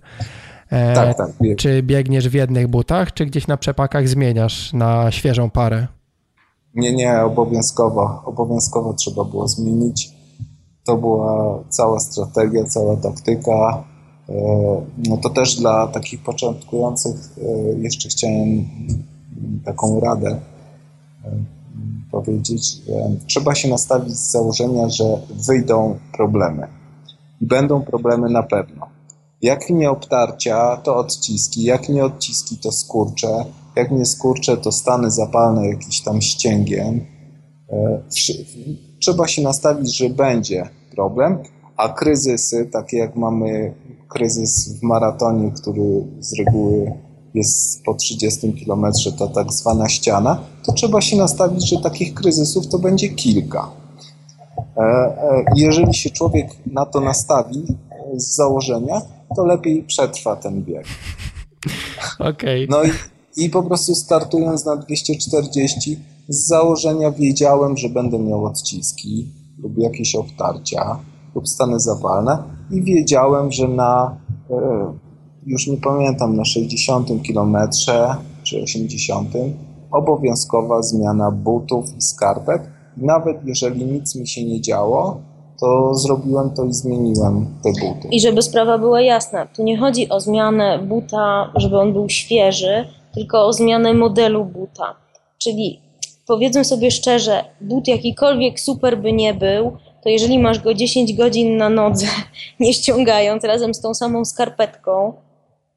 [0.71, 1.31] E, tak, tak.
[1.43, 1.59] Bieg.
[1.59, 5.87] Czy biegniesz w jednych butach, czy gdzieś na przepakach zmieniasz na świeżą parę?
[6.75, 8.23] Nie, nie, obowiązkowo.
[8.25, 10.11] Obowiązkowo trzeba było zmienić.
[10.85, 13.85] To była cała strategia, cała taktyka.
[14.29, 14.35] E,
[15.09, 18.65] no to też dla takich początkujących e, jeszcze chciałem
[19.65, 20.41] taką radę
[22.11, 22.83] powiedzieć,
[23.27, 25.05] trzeba się nastawić z założenia, że
[25.49, 26.67] wyjdą problemy.
[27.41, 28.87] I będą problemy na pewno.
[29.43, 31.65] Jak nie obtarcia, to odciski.
[31.65, 33.45] Jak nie odciski, to skurcze.
[33.77, 37.01] Jak nie skurcze, to stany zapalne jakiś tam ścięgiem.
[37.71, 38.03] E,
[39.01, 41.39] trzeba się nastawić, że będzie problem,
[41.77, 43.75] a kryzysy, takie jak mamy
[44.09, 46.93] kryzys w maratonie, który z reguły
[47.35, 52.69] jest po 30 kilometrze ta tak zwana ściana, to trzeba się nastawić, że takich kryzysów
[52.69, 53.71] to będzie kilka.
[55.57, 57.65] Jeżeli się człowiek na to nastawi
[58.17, 59.01] z założenia,
[59.37, 60.87] to lepiej przetrwa ten bieg.
[62.19, 62.65] Okej.
[62.65, 62.67] Okay.
[62.71, 69.29] No i, i po prostu startując na 240 z założenia wiedziałem, że będę miał odciski
[69.59, 70.99] lub jakieś obtarcia
[71.35, 74.17] lub stany zapalne i wiedziałem, że na
[74.51, 74.95] e,
[75.47, 79.29] już nie pamiętam, na 60 kilometrze czy 80
[79.91, 82.63] obowiązkowa zmiana butów i skarpet.
[82.97, 85.21] Nawet jeżeli nic mi się nie działo,
[85.61, 88.09] to zrobiłem to i zmieniłem te buty.
[88.11, 92.85] I żeby sprawa była jasna, tu nie chodzi o zmianę buta, żeby on był świeży,
[93.15, 94.95] tylko o zmianę modelu buta.
[95.39, 95.81] Czyli
[96.27, 101.57] powiedzmy sobie szczerze, but jakikolwiek super by nie był, to jeżeli masz go 10 godzin
[101.57, 102.07] na nodze,
[102.61, 105.13] nie ściągając razem z tą samą skarpetką,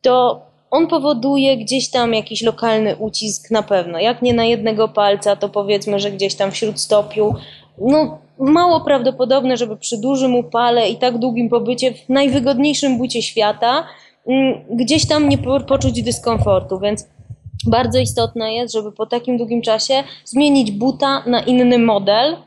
[0.08, 0.42] to
[0.72, 4.00] on powoduje gdzieś tam jakiś lokalny ucisk na pewno.
[4.00, 7.36] Jak nie na jednego palca, to powiedzmy, że gdzieś tam w śródstopiu.
[7.78, 13.88] No, mało prawdopodobne, żeby przy dużym upale i tak długim pobycie w najwygodniejszym bucie świata
[14.28, 17.08] mm, gdzieś tam nie poczuć dyskomfortu, więc
[17.66, 22.38] bardzo istotne jest, żeby po takim długim czasie zmienić buta na inny model,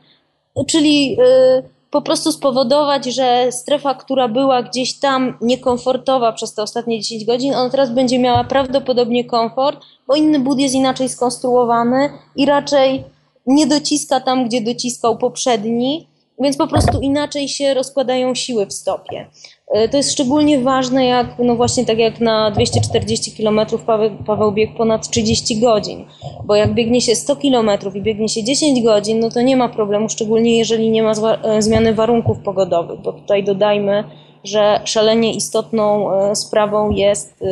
[0.67, 6.99] czyli yy, po prostu spowodować, że strefa, która była gdzieś tam niekomfortowa przez te ostatnie
[6.99, 12.45] 10 godzin, ona teraz będzie miała prawdopodobnie komfort, bo inny but jest inaczej skonstruowany i
[12.45, 13.03] raczej
[13.47, 16.07] nie dociska tam, gdzie dociskał poprzedni,
[16.39, 19.29] więc po prostu inaczej się rozkładają siły w stopie.
[19.71, 24.51] E, to jest szczególnie ważne, jak, no właśnie tak jak na 240 km Paweł, Paweł
[24.51, 26.05] biegł ponad 30 godzin,
[26.45, 29.69] bo jak biegnie się 100 km i biegnie się 10 godzin, no to nie ma
[29.69, 34.03] problemu, szczególnie jeżeli nie ma e, zmiany warunków pogodowych, bo tutaj dodajmy,
[34.43, 37.43] że szalenie istotną e, sprawą jest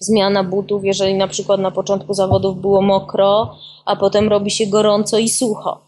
[0.00, 5.18] zmiana butów, jeżeli na przykład na początku zawodów było mokro, a potem robi się gorąco
[5.18, 5.78] i sucho.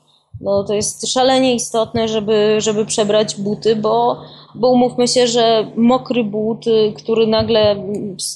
[0.41, 4.17] No to jest szalenie istotne, żeby, żeby przebrać buty, bo,
[4.55, 6.65] bo umówmy się, że mokry but,
[6.97, 7.77] który nagle,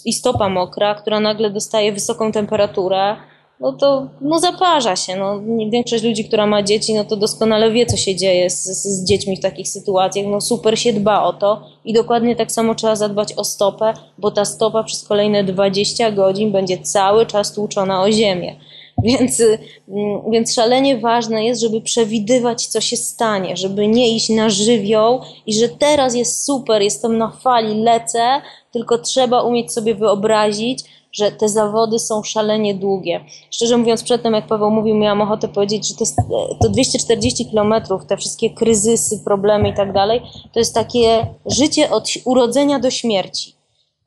[0.05, 3.17] i stopa mokra, która nagle dostaje wysoką temperaturę,
[3.61, 5.17] no to no zaparza się.
[5.17, 9.05] No, większość ludzi, która ma dzieci, no to doskonale wie, co się dzieje z, z
[9.05, 10.27] dziećmi w takich sytuacjach.
[10.27, 14.31] No super się dba o to i dokładnie tak samo trzeba zadbać o stopę, bo
[14.31, 18.57] ta stopa przez kolejne 20 godzin będzie cały czas tłuczona o ziemię.
[19.03, 19.41] Więc,
[19.89, 25.21] mm, więc szalenie ważne jest, żeby przewidywać, co się stanie, żeby nie iść na żywioł
[25.47, 28.41] i że teraz jest super, jestem na fali, lecę,
[28.73, 33.21] tylko trzeba umieć sobie wyobrazić, że te zawody są szalenie długie.
[33.51, 36.17] Szczerze mówiąc, przedtem, jak Paweł mówił, miałam ochotę powiedzieć, że to, jest,
[36.63, 42.09] to 240 kilometrów, te wszystkie kryzysy, problemy i tak dalej, to jest takie życie od
[42.25, 43.55] urodzenia do śmierci.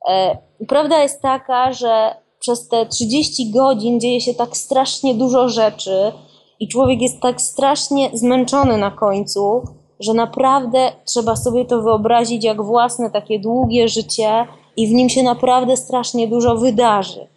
[0.10, 2.16] E, prawda jest taka, że
[2.48, 6.12] przez te 30 godzin dzieje się tak strasznie dużo rzeczy
[6.60, 9.62] i człowiek jest tak strasznie zmęczony na końcu,
[10.00, 15.24] że naprawdę trzeba sobie to wyobrazić jak własne takie długie życie i w nim się
[15.24, 17.28] naprawdę strasznie dużo wydarzy.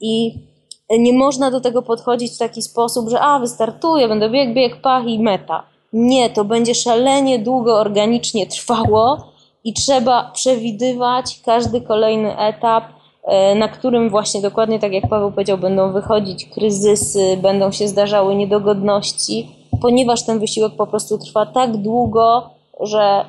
[0.00, 0.34] I
[0.90, 5.06] nie można do tego podchodzić w taki sposób, że a, wystartuję, będę bieg, bieg, pach
[5.06, 5.62] i meta.
[5.92, 9.16] Nie, to będzie szalenie długo organicznie trwało
[9.64, 12.99] i trzeba przewidywać każdy kolejny etap,
[13.56, 19.48] na którym właśnie dokładnie tak jak Paweł powiedział, będą wychodzić kryzysy, będą się zdarzały niedogodności,
[19.82, 23.24] ponieważ ten wysiłek po prostu trwa tak długo, że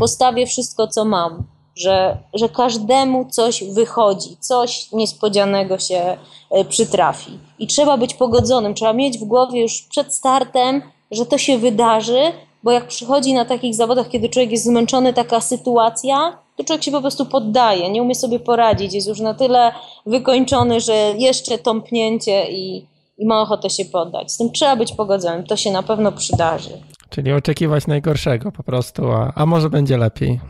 [0.00, 1.44] postawię wszystko, co mam
[1.78, 6.16] że, że każdemu coś wychodzi, coś niespodzianego się
[6.50, 7.38] e, przytrafi.
[7.58, 12.32] I trzeba być pogodzonym, trzeba mieć w głowie już przed startem, że to się wydarzy,
[12.62, 16.90] bo jak przychodzi na takich zawodach, kiedy człowiek jest zmęczony, taka sytuacja, to człowiek się
[16.90, 19.72] po prostu poddaje, nie umie sobie poradzić, jest już na tyle
[20.06, 22.86] wykończony, że jeszcze tąpnięcie i,
[23.18, 24.32] i ma ochotę się poddać.
[24.32, 26.70] Z tym trzeba być pogodzonym, to się na pewno przydarzy.
[27.10, 30.40] Czyli oczekiwać najgorszego po prostu, a, a może będzie lepiej.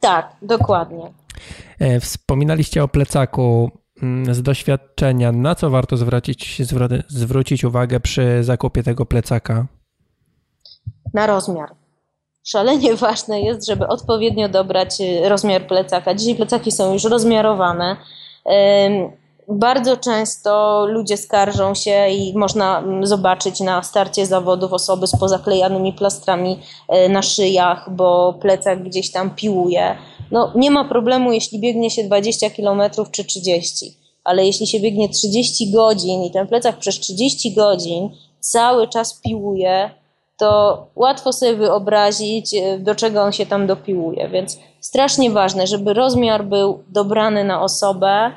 [0.00, 1.12] Tak, dokładnie.
[1.78, 3.70] E, wspominaliście o plecaku
[4.02, 5.32] mm, z doświadczenia.
[5.32, 6.62] Na co warto zwrócić,
[7.08, 9.66] zwrócić uwagę przy zakupie tego plecaka?
[11.14, 11.79] Na rozmiar.
[12.52, 16.14] Szalenie ważne jest, żeby odpowiednio dobrać y, rozmiar plecaka.
[16.14, 17.96] Dzisiaj plecaki są już rozmiarowane.
[19.48, 25.92] Bardzo często ludzie skarżą się i można mm, zobaczyć na starcie zawodów osoby z pozaklejanymi
[25.92, 26.58] plastrami
[26.88, 29.96] e, na szyjach, bo plecak gdzieś tam piłuje.
[30.30, 32.82] No, nie ma problemu, jeśli biegnie się 20 km
[33.12, 38.10] czy 30, ale jeśli się biegnie 30 godzin i ten plecak przez 30 godzin
[38.40, 39.90] cały czas piłuje,
[40.40, 44.28] to łatwo sobie wyobrazić, e, do czego on się tam dopiłuje.
[44.28, 48.32] Więc strasznie ważne, żeby rozmiar był dobrany na osobę,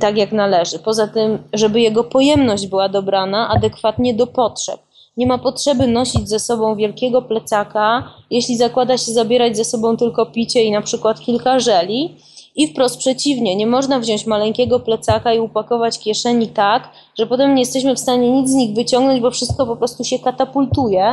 [0.00, 0.78] tak jak należy.
[0.78, 4.80] Poza tym, żeby jego pojemność była dobrana adekwatnie do potrzeb.
[5.16, 10.26] nie ma potrzeby nosić ze sobą wielkiego plecaka, jeśli zakłada się zabierać ze sobą tylko
[10.26, 12.16] picie i na przykład kilka żeli.
[12.58, 17.62] I wprost przeciwnie, nie można wziąć maleńkiego plecaka i upakować kieszeni tak, że potem nie
[17.62, 21.04] jesteśmy w stanie nic z nich wyciągnąć, bo wszystko po prostu się katapultuje,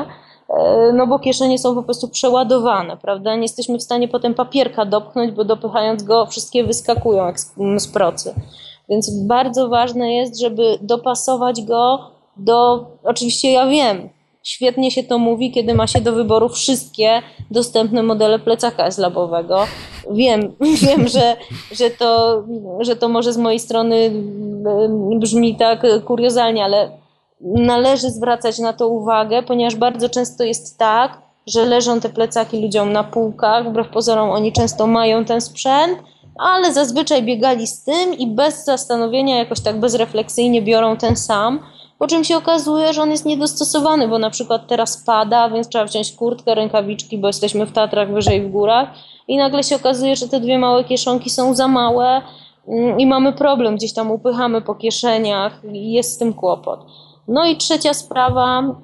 [0.49, 3.35] e, no bo kieszenie są po prostu przeładowane, prawda?
[3.35, 7.39] Nie jesteśmy w stanie potem papierka dopchnąć, bo dopychając go wszystkie wyskakują jak
[7.77, 8.33] z procy.
[8.89, 11.99] Więc bardzo ważne jest, żeby dopasować go
[12.37, 14.09] do, oczywiście ja wiem,
[14.45, 19.59] świetnie się to mówi, kiedy ma się do wyboru wszystkie dostępne modele plecaka slabowego.
[20.11, 21.37] Wiem, wiem, że,
[21.71, 22.43] że, to,
[22.79, 26.91] że to może z mojej strony mm, brzmi tak kuriozalnie, ale
[27.41, 32.93] należy zwracać na to uwagę, ponieważ bardzo często jest tak, że leżą te plecaki ludziom
[32.93, 35.99] na półkach, wbrew pozorom oni często mają ten sprzęt,
[36.37, 41.59] ale zazwyczaj biegali z tym i bez zastanowienia, jakoś tak bezrefleksyjnie biorą ten sam,
[41.99, 45.85] po czym się okazuje, że on jest niedostosowany, bo na przykład teraz pada, więc trzeba
[45.85, 48.89] wziąć kurtkę, rękawiczki, bo jesteśmy w Tatrach wyżej w górach
[49.27, 52.21] i nagle się okazuje, że te dwie małe kieszonki są za małe
[52.67, 56.79] mm, i mamy problem, gdzieś tam upychamy po kieszeniach i jest z tym kłopot.
[57.27, 58.75] No i trzecia sprawa, mm,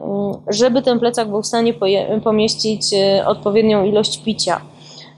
[0.48, 1.74] żeby ten plecak był w stanie
[2.24, 4.62] pomieścić y, odpowiednią ilość picia.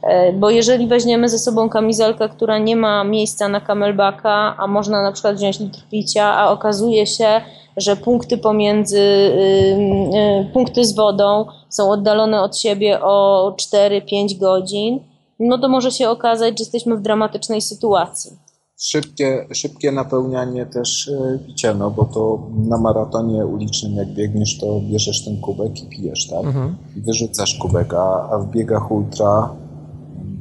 [0.04, 5.04] E, bo jeżeli weźmiemy ze sobą kamizelkę, która nie ma miejsca na kamelbaka, a można
[5.04, 7.42] na przykład wziąć litr picia, a okazuje się,
[7.78, 15.00] że punkty pomiędzy, y, y, punkty z wodą są oddalone od siebie o 4-5 godzin,
[15.40, 18.32] no to może się okazać, że jesteśmy w dramatycznej sytuacji.
[18.80, 24.82] Szybkie, szybkie napełnianie też y, picia, no bo to na maratonie ulicznym jak biegniesz, to
[24.90, 26.46] bierzesz ten kubek i pijesz, tak?
[26.46, 26.76] Mhm.
[26.98, 29.56] I wyrzucasz kubek, a, a w biegach ultra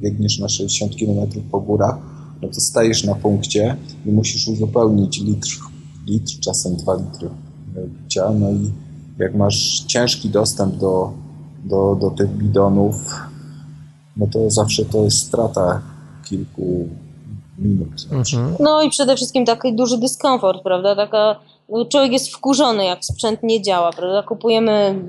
[0.00, 1.96] biegniesz na 60 km po górach,
[2.42, 5.71] no to stajesz na punkcie i musisz uzupełnić litr
[6.06, 7.28] litr, czasem 2 litry
[7.98, 8.30] picia.
[8.30, 8.72] No i
[9.18, 11.12] jak masz ciężki dostęp do,
[11.64, 12.94] do, do tych bidonów,
[14.16, 15.80] no to zawsze to jest strata
[16.24, 16.88] kilku
[17.58, 18.06] minut.
[18.10, 18.56] Mhm.
[18.60, 20.96] No i przede wszystkim taki duży dyskomfort, prawda?
[20.96, 21.36] Taka,
[21.88, 24.22] człowiek jest wkurzony, jak sprzęt nie działa, prawda?
[24.22, 25.04] Kupujemy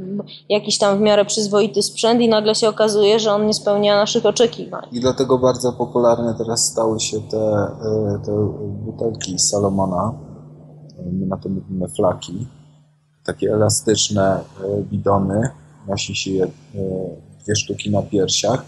[0.50, 4.26] jakiś tam w miarę przyzwoity sprzęt i nagle się okazuje, że on nie spełnia naszych
[4.26, 4.84] oczekiwań.
[4.92, 8.32] I dlatego bardzo popularne teraz stały się te, e, te
[8.86, 10.14] butelki Salomona,
[11.12, 12.48] my na to mówimy flaki,
[13.26, 15.50] takie elastyczne e, bidony,
[15.88, 16.48] nosi się je
[17.44, 18.66] dwie sztuki na piersiach.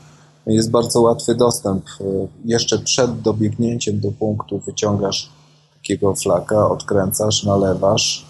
[0.47, 1.85] No jest bardzo łatwy dostęp.
[2.01, 2.03] E,
[2.45, 5.29] jeszcze przed dobiegnięciem do punktu wyciągasz
[5.73, 8.25] takiego flaka, odkręcasz, nalewasz,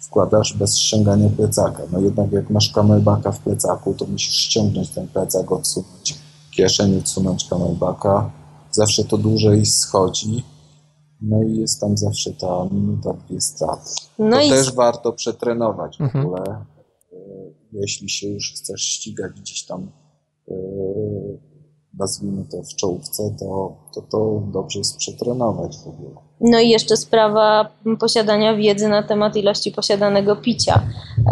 [0.00, 1.82] wkładasz bez ściągania plecaka.
[1.92, 6.18] No jednak jak masz kamelbaka w plecaku, to musisz ściągnąć ten plecak, odsunąć
[6.56, 8.30] kieszeń, odsunąć kamelbaka.
[8.70, 10.44] Zawsze to dłużej schodzi
[11.22, 13.90] no i jest tam zawsze ta minuta, dwie straty.
[14.18, 14.48] No to i...
[14.48, 16.26] też warto przetrenować w mhm.
[16.26, 16.42] ogóle.
[16.42, 17.16] E,
[17.72, 19.90] jeśli się już chcesz ścigać gdzieś tam,
[20.50, 20.54] e,
[21.98, 26.14] nazwijmy to w czołówce, to, to, to dobrze jest przetrenować w ogóle.
[26.40, 27.68] No i jeszcze sprawa
[28.00, 30.82] posiadania wiedzy na temat ilości posiadanego picia.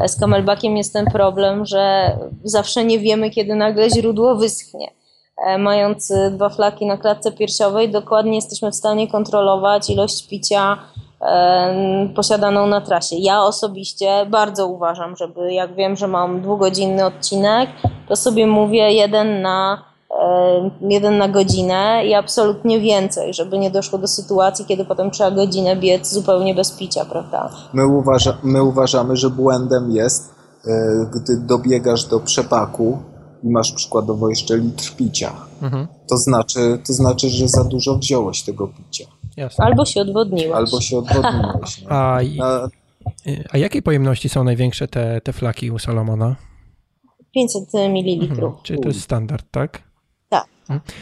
[0.03, 2.13] E, z kamelbakiem jest ten problem, że
[2.45, 5.00] zawsze nie wiemy, kiedy nagle źródło wyschnie.
[5.41, 10.79] E, mając y, dwa flaki na klatce piersiowej, dokładnie jesteśmy w stanie kontrolować ilość picia
[11.21, 13.17] e, posiadaną na trasie.
[13.17, 17.71] Ja osobiście bardzo uważam, żeby jak wiem, że mam dwugodzinny odcinek,
[18.09, 19.85] to sobie mówię jeden na,
[20.21, 25.31] e, jeden na godzinę i absolutnie więcej, żeby nie doszło do sytuacji, kiedy potem trzeba
[25.31, 27.51] godzinę biec zupełnie bez picia, prawda?
[27.73, 30.35] My, uważa, my uważamy, że błędem jest,
[31.13, 32.99] gdy dobiegasz do przepaku,
[33.43, 35.87] i masz przykładowo jeszcze litr picia, mhm.
[36.09, 39.05] to, znaczy, to znaczy, że za dużo wziąłeś tego picia.
[39.37, 39.65] Jasne.
[39.65, 40.57] Albo się odwodniłeś.
[40.57, 41.85] Albo się odwodniłeś.
[41.89, 42.69] A, a,
[43.51, 46.37] a jakiej pojemności są największe te, te flaki u Salomona?
[47.35, 48.31] 500 ml.
[48.31, 48.53] Mhm.
[48.63, 49.90] Czyli to jest standard, tak?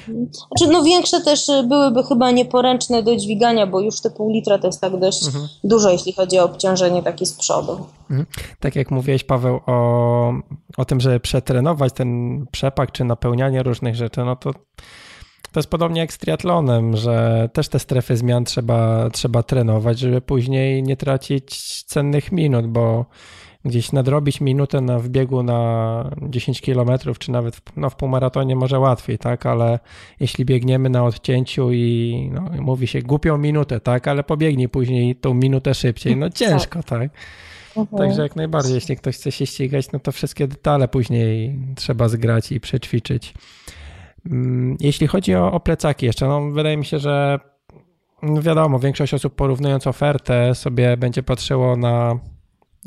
[0.07, 4.59] Znaczy, no większe też y, byłyby chyba nieporęczne do dźwigania, bo już te pół litra
[4.59, 5.49] to jest tak dość mhm.
[5.65, 7.87] dużo, jeśli chodzi o obciążenie takie z przodu.
[8.11, 8.27] Mhm.
[8.61, 10.33] Tak jak mówiłeś, Paweł, o,
[10.77, 14.51] o tym, żeby przetrenować ten przepak czy napełnianie różnych rzeczy, no to
[15.53, 20.21] to jest podobnie jak z triatlonem, że też te strefy zmian trzeba, trzeba trenować, żeby
[20.21, 23.07] później nie tracić cennych minut, bo
[23.65, 28.79] gdzieś nadrobić minutę na wbiegu na 10 km, czy nawet w, no, w półmaratonie może
[28.79, 29.79] łatwiej, tak, ale
[30.21, 35.35] jeśli biegniemy na odcięciu i no, mówi się głupią minutę, tak, ale pobiegnij później tą
[35.35, 37.11] minutę szybciej, no ciężko, tak.
[37.77, 37.99] Mhm.
[37.99, 42.53] Także jak najbardziej, jeśli ktoś chce się ścigać, no to wszystkie detale później trzeba zgrać
[42.53, 43.35] i przećwiczyć.
[44.27, 47.39] Mm, jeśli chodzi o, o plecaki jeszcze, no wydaje mi się, że
[48.23, 52.19] no wiadomo, większość osób porównując ofertę sobie będzie patrzyło na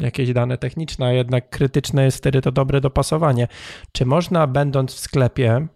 [0.02, 3.48] jakieś dane techniczne, a jednak krytyczne jest wtedy to dobre dopasowanie.
[3.92, 5.68] Czy można, będąc w sklepie,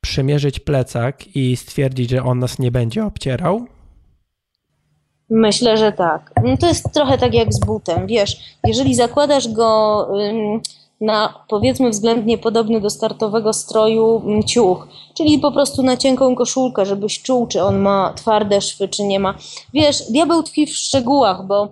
[0.00, 3.66] przymierzyć plecak i stwierdzić, że on nas nie będzie obcierał?
[5.30, 6.32] Myślę, że tak.
[6.44, 8.36] No to jest trochę tak jak z butem, wiesz,
[8.66, 10.08] jeżeli zakładasz go
[11.00, 17.22] na powiedzmy względnie podobny do startowego stroju ciuch, czyli po prostu na cienką koszulkę, żebyś
[17.22, 19.34] czuł, czy on ma twarde szwy, czy nie ma.
[19.74, 21.68] Wiesz, diabeł tkwi w szczegółach, bo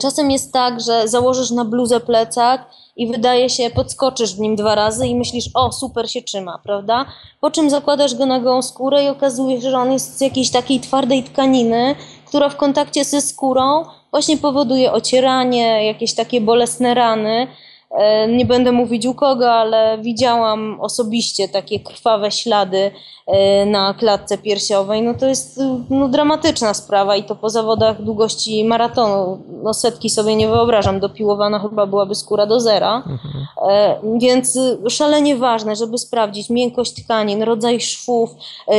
[0.00, 2.66] czasem jest tak, że założysz na bluzę plecak
[2.96, 7.04] i wydaje się, podskoczysz w nim dwa razy i myślisz, o super się trzyma, prawda?
[7.40, 10.50] Po czym zakładasz go na gołą skórę i okazuje się, że on jest z jakiejś
[10.50, 11.94] takiej twardej tkaniny,
[12.26, 17.46] która w kontakcie ze skórą właśnie powoduje ocieranie, jakieś takie bolesne rany.
[17.92, 22.90] E, nie będę mówić u kogo, ale widziałam osobiście takie krwawe ślady
[23.26, 25.02] e, na klatce piersiowej.
[25.02, 29.42] No to jest no, dramatyczna sprawa i to po zawodach długości maratonu.
[29.62, 32.96] No setki sobie nie wyobrażam, dopiłowana chyba byłaby skóra do zera.
[32.96, 33.46] Mhm.
[33.70, 38.30] E, więc szalenie ważne, żeby sprawdzić miękkość tkanin, rodzaj szwów,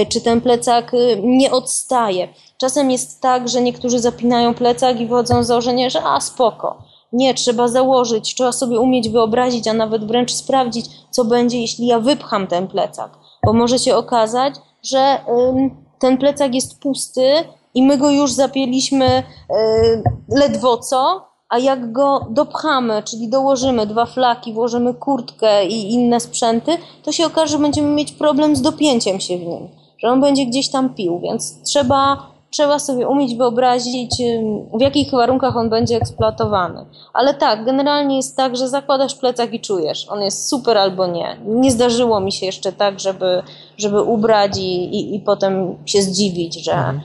[0.10, 0.92] czy ten plecak
[1.24, 2.28] nie odstaje.
[2.58, 7.34] Czasem jest tak, że niektórzy zapinają plecak i wchodzą z założenia, że a spoko nie,
[7.34, 12.48] trzeba założyć, trzeba sobie umieć wyobrazić, a nawet wręcz sprawdzić, co będzie, jeśli ja wypcham
[12.48, 13.12] ten plecak.
[13.46, 14.54] Bo może się okazać,
[14.84, 15.20] że
[16.00, 17.34] ten plecak jest pusty
[17.74, 19.24] i my go już zapięliśmy
[20.30, 26.78] ledwo co, a jak go dopchamy, czyli dołożymy dwa flaki, włożymy kurtkę i inne sprzęty,
[27.04, 30.46] to się okaże, że będziemy mieć problem z dopięciem się w nim, że on będzie
[30.46, 34.16] gdzieś tam pił, więc trzeba trzeba sobie umieć wyobrazić,
[34.74, 36.86] w jakich warunkach on będzie eksploatowany.
[37.14, 41.38] Ale tak, generalnie jest tak, że zakładasz plecak i czujesz, on jest super albo nie.
[41.46, 43.44] Nie zdarzyło mi się jeszcze tak, żeby,
[43.78, 47.02] żeby ubrać i, i, i potem się zdziwić, że, mhm.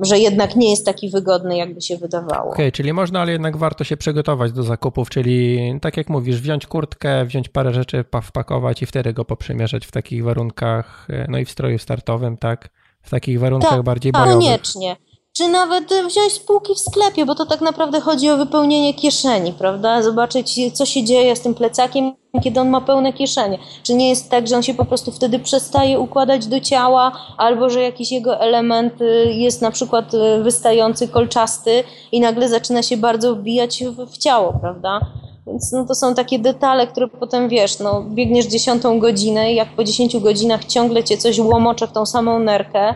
[0.00, 2.50] że jednak nie jest taki wygodny, jakby się wydawało.
[2.50, 6.40] Okej, okay, czyli można, ale jednak warto się przygotować do zakupów, czyli tak jak mówisz,
[6.40, 11.38] wziąć kurtkę, wziąć parę rzeczy, wpakować i wtedy go poprzymierzać w takich warunkach, e, no
[11.38, 12.70] i w stroju startowym, tak?
[13.02, 14.34] W takich warunkach tak, bardziej bojowych.
[14.34, 14.96] Koniecznie.
[15.38, 20.02] Czy nawet wziąć spółki w sklepie, bo to tak naprawdę chodzi o wypełnienie kieszeni, prawda?
[20.02, 23.58] Zobaczyć, co się dzieje z tym plecakiem, kiedy on ma pełne kieszenie.
[23.82, 27.70] Czy nie jest tak, że on się po prostu wtedy przestaje układać do ciała, albo
[27.70, 32.96] że jakiś jego element y, jest na przykład y, wystający, kolczasty i nagle zaczyna się
[32.96, 35.00] bardzo wbijać w, w ciało, prawda?
[35.48, 39.68] Więc no, to są takie detale, które potem wiesz, no, biegniesz dziesiątą godzinę i jak
[39.68, 42.94] po dziesięciu godzinach ciągle cię coś łomocze w tą samą nerkę,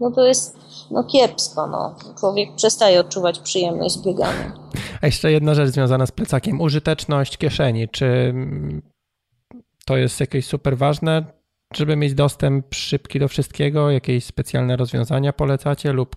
[0.00, 0.56] no to jest
[0.90, 1.66] no, kiepsko.
[1.66, 1.94] No.
[2.18, 4.52] Człowiek przestaje odczuwać przyjemność z biegania.
[5.02, 6.60] A jeszcze jedna rzecz związana z plecakiem.
[6.60, 7.88] Użyteczność kieszeni.
[7.88, 8.34] Czy
[9.86, 11.24] to jest jakieś super ważne,
[11.74, 13.90] żeby mieć dostęp szybki do wszystkiego?
[13.90, 16.16] Jakieś specjalne rozwiązania polecacie lub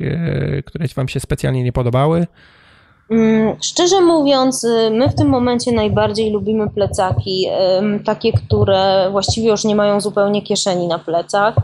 [0.00, 2.26] e, któreś wam się specjalnie nie podobały?
[3.10, 7.46] Mm, szczerze mówiąc, y, my w tym momencie najbardziej lubimy plecaki,
[8.04, 11.54] takie, które właściwie już nie mają zupełnie kieszeni na plecach.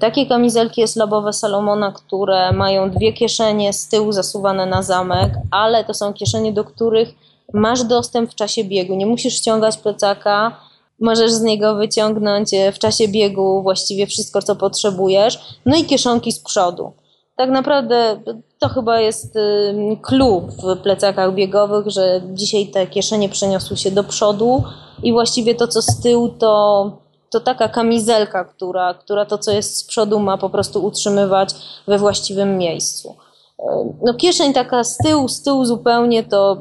[0.00, 5.94] Takie kamizelki slabowe Salomona, które mają dwie kieszenie z tyłu zasuwane na zamek, ale to
[5.94, 7.14] są kieszenie, do których
[7.52, 8.94] masz dostęp w czasie biegu.
[8.94, 10.56] Nie musisz ściągać plecaka,
[11.00, 15.38] możesz z niego wyciągnąć e, w czasie biegu właściwie wszystko, co potrzebujesz.
[15.66, 16.92] No i kieszonki z przodu
[17.36, 18.20] tak naprawdę
[18.58, 19.38] to chyba jest
[20.02, 24.64] clue w plecakach biegowych, że dzisiaj te kieszenie przeniosły się do przodu
[25.02, 26.90] i właściwie to, co z tyłu, to,
[27.30, 31.54] to taka kamizelka, która, która to, co jest z przodu, ma po prostu utrzymywać
[31.86, 33.16] we właściwym miejscu.
[34.02, 36.56] No kieszeń taka z tyłu, z tyłu zupełnie to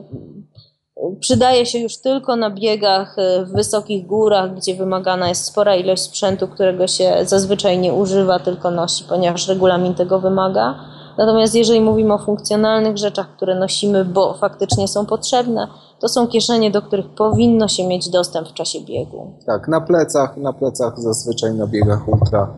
[1.20, 6.02] Przydaje się już tylko na biegach e, w wysokich górach, gdzie wymagana jest spora ilość
[6.02, 10.76] sprzętu, którego się zazwyczaj nie używa, tylko nosi, ponieważ regulamin tego wymaga.
[11.18, 15.68] Natomiast jeżeli mówimy o funkcjonalnych rzeczach, które nosimy, bo faktycznie są potrzebne,
[16.00, 19.32] to są kieszenie, do których powinno się mieć dostęp w czasie biegu.
[19.46, 22.54] Tak, na plecach, na plecach zazwyczaj na biegach ultra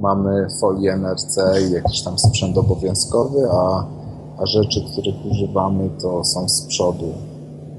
[0.00, 3.86] mamy folię NRC i jakiś tam sprzęt obowiązkowy, a,
[4.42, 7.33] a rzeczy, których używamy, to są z przodu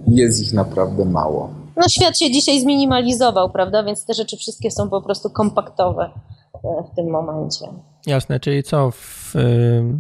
[0.08, 1.50] jest ich naprawdę mało.
[1.76, 3.84] No świat się dzisiaj zminimalizował, prawda?
[3.84, 6.10] Więc te rzeczy wszystkie są po prostu kompaktowe
[6.54, 6.60] e,
[6.92, 7.66] w tym momencie.
[8.06, 9.34] Jasne, czyli co w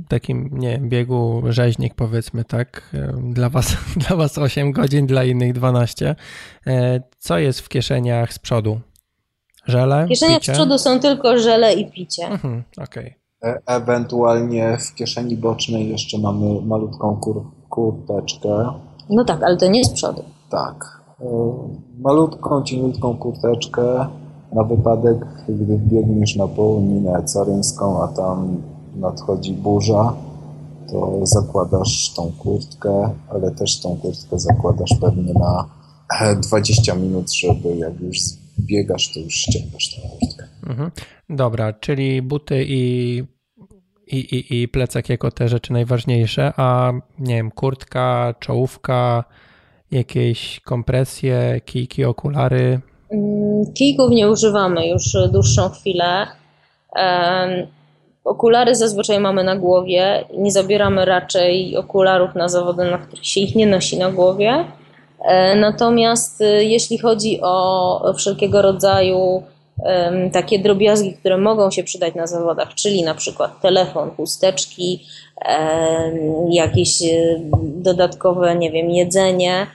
[0.10, 2.96] takim, nie wiem, biegu rzeźnik powiedzmy, tak?
[3.24, 3.78] Dla was,
[4.08, 6.16] dla was 8 godzin, dla innych 12.
[6.68, 6.72] Y,
[7.20, 8.80] co jest w kieszeniach z przodu?
[9.66, 10.06] Żele?
[10.06, 10.54] W kieszeniach picie?
[10.54, 12.26] z przodu są tylko żele i picie.
[12.26, 13.16] Mhm, okej.
[13.42, 13.54] Okay.
[13.54, 18.74] E ewentualnie w kieszeni bocznej jeszcze mamy malutką kur kurteczkę
[19.10, 20.24] no tak, ale to nie z przodu.
[20.50, 21.02] Tak.
[21.22, 21.26] E,
[22.00, 24.08] malutką, cieniutką kurteczkę
[24.54, 28.62] na wypadek, gdy biegniesz na południnę caryńską, a tam
[28.96, 30.14] nadchodzi burza
[30.92, 35.66] to zakładasz tą kurtkę, ale też tą kurtkę zakładasz pewnie na
[36.50, 38.18] 20 minut, żeby jak już
[38.60, 40.44] biegasz, to już ściągasz tę kurtkę.
[40.68, 40.92] Mhm.
[41.30, 43.24] Dobra, czyli buty i,
[44.08, 49.24] i, i, i plecak jako te rzeczy najważniejsze, a nie wiem, kurtka, czołówka,
[49.92, 52.80] jakieś kompresje, kijki, okulary?
[53.10, 56.28] Mm, kijków nie używamy już dłuższą chwilę.
[58.24, 60.26] Okulary zazwyczaj mamy na głowie.
[60.38, 64.66] Nie zabieramy raczej okularów na zawody, na których się ich nie nosi na głowie.
[65.26, 69.44] E, natomiast e, jeśli chodzi o wszelkiego rodzaju
[70.34, 75.06] takie drobiazgi, które mogą się przydać na zawodach, czyli na przykład telefon, chusteczki,
[76.50, 79.68] jakieś e, dodatkowe, nie wiem, jedzenie.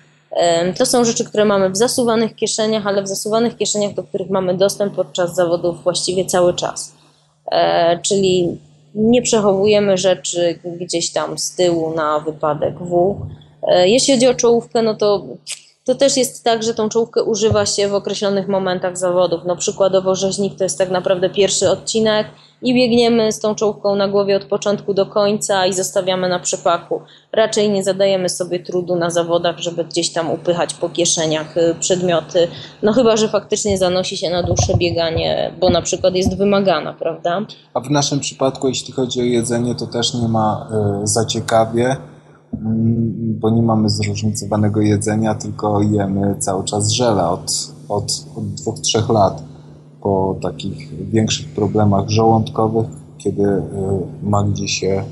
[0.79, 4.55] To są rzeczy, które mamy w zasuwanych kieszeniach, ale w zasuwanych kieszeniach, do których mamy
[4.55, 6.95] dostęp podczas zawodów właściwie cały czas.
[8.03, 8.59] Czyli
[8.95, 13.17] nie przechowujemy rzeczy gdzieś tam z tyłu na wypadek W.
[13.85, 15.25] Jeśli chodzi o czołówkę, no to
[15.91, 19.41] to też jest tak, że tą czołówkę używa się w określonych momentach zawodów.
[19.47, 22.27] No przykładowo rzeźnik to jest tak naprawdę pierwszy odcinek
[22.63, 27.01] i biegniemy z tą czołówką na głowie od początku do końca i zostawiamy na przepaku.
[27.33, 32.49] Raczej nie zadajemy sobie trudu na zawodach, żeby gdzieś tam upychać po kieszeniach y, przedmioty.
[32.83, 37.41] No chyba, że faktycznie zanosi się na dłuższe bieganie, bo na przykład jest wymagana, prawda?
[37.75, 40.69] A w naszym przypadku, jeśli chodzi o jedzenie, to też nie ma
[41.03, 42.10] y, za ciekawie Mm,
[43.41, 49.09] bo nie mamy zróżnicowanego jedzenia, tylko jemy cały czas żele od, od, od dwóch, trzech
[49.09, 49.43] lat.
[50.03, 52.87] Po takich większych problemach żołądkowych,
[53.19, 53.63] kiedy y,
[54.23, 55.05] Magdzie się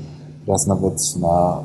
[0.47, 1.63] raz nawet na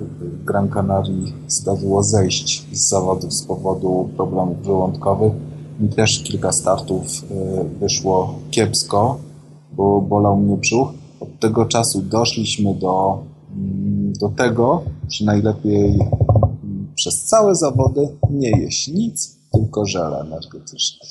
[0.00, 5.32] y, Gran Canaria zdarzyło zejść z zawodów z powodu problemów żołądkowych.
[5.80, 9.18] Mi też kilka startów y, wyszło kiepsko,
[9.72, 10.88] bo bolał mnie brzuch.
[11.20, 13.18] Od tego czasu doszliśmy do
[14.20, 15.98] do tego, że najlepiej
[16.94, 21.06] przez całe zawody nie jeść nic, tylko żele energetyczne.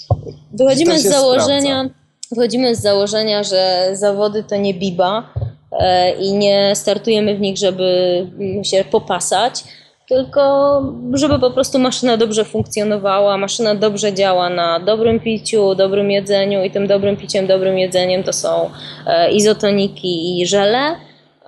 [0.53, 1.89] Wychodzimy z założenia,
[2.31, 5.33] wychodzimy z założenia, że zawody to nie biba
[5.71, 8.27] e, i nie startujemy w nich, żeby
[8.63, 9.63] się popasać,
[10.07, 10.81] tylko
[11.13, 16.71] żeby po prostu maszyna dobrze funkcjonowała, maszyna dobrze działa na dobrym piciu, dobrym jedzeniu i
[16.71, 18.69] tym dobrym piciem, dobrym jedzeniem to są
[19.07, 20.95] e, izotoniki i żele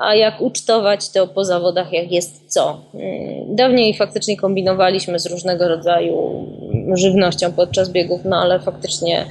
[0.02, 2.82] a jak ucztować to po zawodach, jak jest co.
[2.93, 6.45] Mm, dawniej faktycznie kombinowaliśmy z różnego rodzaju
[6.93, 9.26] żywnością podczas biegów, no ale faktycznie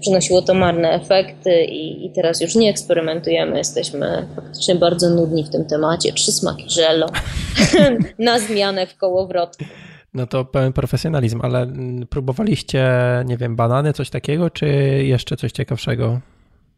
[0.00, 5.50] przynosiło to marne efekty i, i teraz już nie eksperymentujemy, jesteśmy faktycznie bardzo nudni w
[5.50, 6.12] tym temacie.
[6.12, 7.06] Trzy smaki żelo
[8.18, 9.64] na zmianę w kołowrotku.
[10.14, 11.66] No to pełen profesjonalizm, ale
[12.10, 12.90] próbowaliście,
[13.24, 14.66] nie wiem, banany, coś takiego, czy
[15.04, 16.20] jeszcze coś ciekawszego?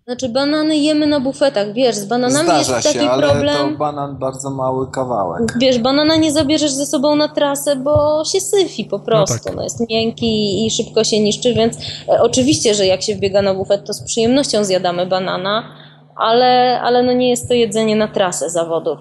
[0.06, 3.72] Znaczy banany jemy na bufetach, wiesz, z bananami Zdarza jest taki się, ale problem.
[3.72, 5.42] to banan bardzo mały kawałek.
[5.60, 9.36] Wiesz, banana nie zabierzesz ze sobą na trasę, bo się syfi po prostu.
[9.36, 9.56] No, tak.
[9.56, 11.76] no jest miękki i szybko się niszczy, więc
[12.08, 15.68] e, oczywiście, że jak się wbiega na bufet, to z przyjemnością zjadamy banana,
[16.16, 18.98] ale, ale no nie jest to jedzenie na trasę zawodów.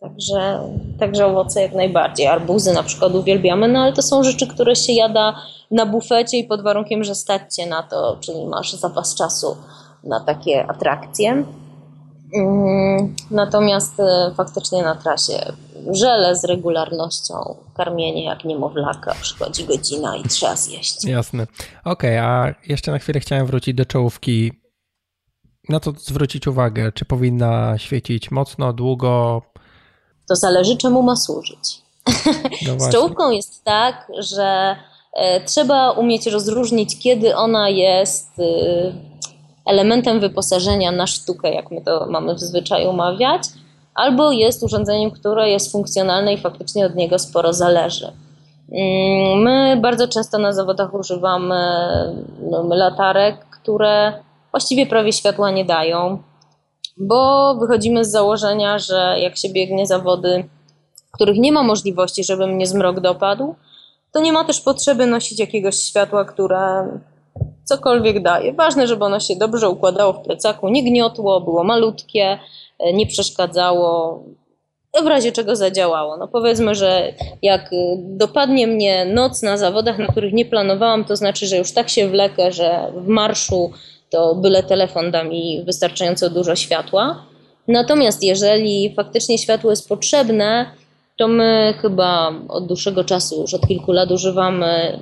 [0.00, 0.60] Także,
[1.00, 2.26] także owoce jak najbardziej.
[2.26, 5.34] Arbuzy na przykład uwielbiamy, no ale to są rzeczy, które się jada
[5.70, 9.56] na bufecie i pod warunkiem, że stać cię na to, czyli masz zapas czasu
[10.04, 11.44] na takie atrakcje.
[12.34, 15.52] Mm, natomiast e, faktycznie na trasie
[15.90, 21.04] żele z regularnością, karmienie jak niemowlaka, przychodzi godzina i trzeba zjeść.
[21.04, 21.46] Jasne.
[21.84, 24.52] Okej, okay, a jeszcze na chwilę chciałem wrócić do czołówki.
[25.68, 29.42] Na to zwrócić uwagę, czy powinna świecić mocno, długo?
[30.28, 31.82] To zależy, czemu ma służyć.
[32.66, 34.76] No z czołówką jest tak, że
[35.14, 39.07] e, trzeba umieć rozróżnić, kiedy ona jest y,
[39.68, 43.42] elementem wyposażenia na sztukę, jak my to mamy w zwyczaju mawiać,
[43.94, 48.12] albo jest urządzeniem, które jest funkcjonalne i faktycznie od niego sporo zależy.
[48.72, 51.60] Mm, my bardzo często na zawodach używamy
[52.50, 54.12] no, latarek, które
[54.50, 56.22] właściwie prawie światła nie dają,
[56.96, 60.48] bo wychodzimy z założenia, że jak się biegnie zawody,
[61.08, 63.54] w których nie ma możliwości, żeby mnie zmrok dopadł,
[64.12, 66.88] to nie ma też potrzeby nosić jakiegoś światła, które
[67.64, 68.52] cokolwiek daje.
[68.52, 72.38] Ważne, żeby ono się dobrze układało w plecaku, nie gniotło, było malutkie,
[72.78, 74.22] e, nie przeszkadzało,
[75.02, 76.16] w razie czego zadziałało.
[76.16, 77.12] No powiedzmy, że
[77.42, 81.88] jak dopadnie mnie noc na zawodach, na których nie planowałam, to znaczy, że już tak
[81.88, 83.70] się wlekę, że w marszu
[84.10, 87.22] to byle telefon da mi wystarczająco dużo światła.
[87.68, 90.66] Natomiast jeżeli faktycznie światło jest potrzebne,
[91.16, 94.98] to my chyba od dłuższego czasu, już od kilku lat używamy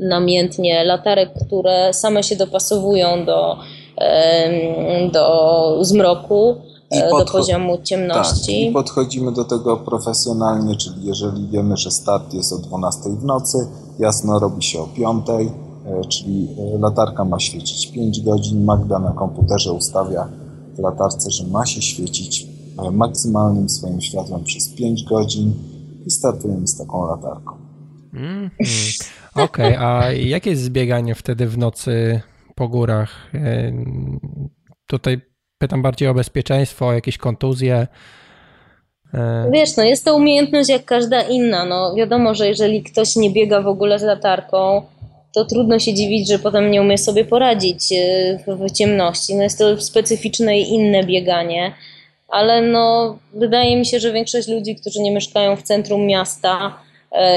[0.00, 3.56] namiętnie latarek, które same się dopasowują do,
[5.12, 6.56] do zmroku.
[6.90, 8.62] e, do poziomu ciemności.
[8.62, 13.24] Tak, I podchodzimy do tego profesjonalnie, czyli jeżeli wiemy, że start jest o 12 w
[13.24, 13.58] nocy,
[13.98, 19.10] jasno robi się o 5, e, czyli e, latarka ma świecić 5 godzin, Magda na
[19.10, 20.28] komputerze ustawia
[20.74, 22.46] w latarce, że ma się świecić
[22.92, 25.52] maksymalnym swoim światłem przez 5 godzin
[26.06, 27.69] i startujemy z taką latarką.
[28.12, 29.12] Mm -hmm.
[29.34, 32.20] Okej, okay, a jakie jest zbieganie wtedy w nocy
[32.54, 33.30] po górach?
[34.86, 35.20] Tutaj
[35.58, 37.86] pytam bardziej o bezpieczeństwo, o jakieś kontuzje.
[39.14, 41.64] E, Wiesz, no jest to umiejętność jak każda inna.
[41.64, 44.82] No wiadomo, że jeżeli ktoś nie biega w ogóle z latarką,
[45.34, 49.34] to trudno się dziwić, że potem nie umie sobie poradzić e, w ciemności.
[49.34, 51.72] No jest to specyficzne i inne bieganie,
[52.28, 56.89] ale no wydaje mi się, że większość ludzi, którzy nie mieszkają w centrum miasta e,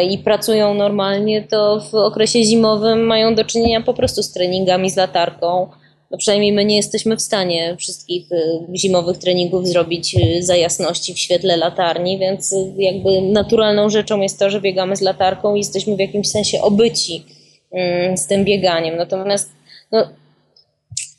[0.10, 4.96] i pracują normalnie, to w okresie zimowym mają do czynienia po prostu z treningami z
[4.96, 5.68] latarką
[6.14, 11.14] no przynajmniej my nie jesteśmy w stanie wszystkich y, zimowych treningów zrobić y, za jasności
[11.14, 15.96] w świetle latarni, więc jakby naturalną rzeczą jest to, że biegamy z latarką i jesteśmy
[15.96, 17.26] w jakimś sensie obyci
[17.72, 18.98] mm, z tym bieganiem.
[18.98, 19.50] Natomiast
[19.92, 20.08] no,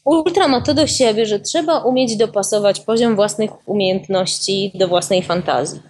[0.05, 5.81] ultra ma to do siebie, że trzeba umieć dopasować poziom własnych umiejętności do własnej fantazji.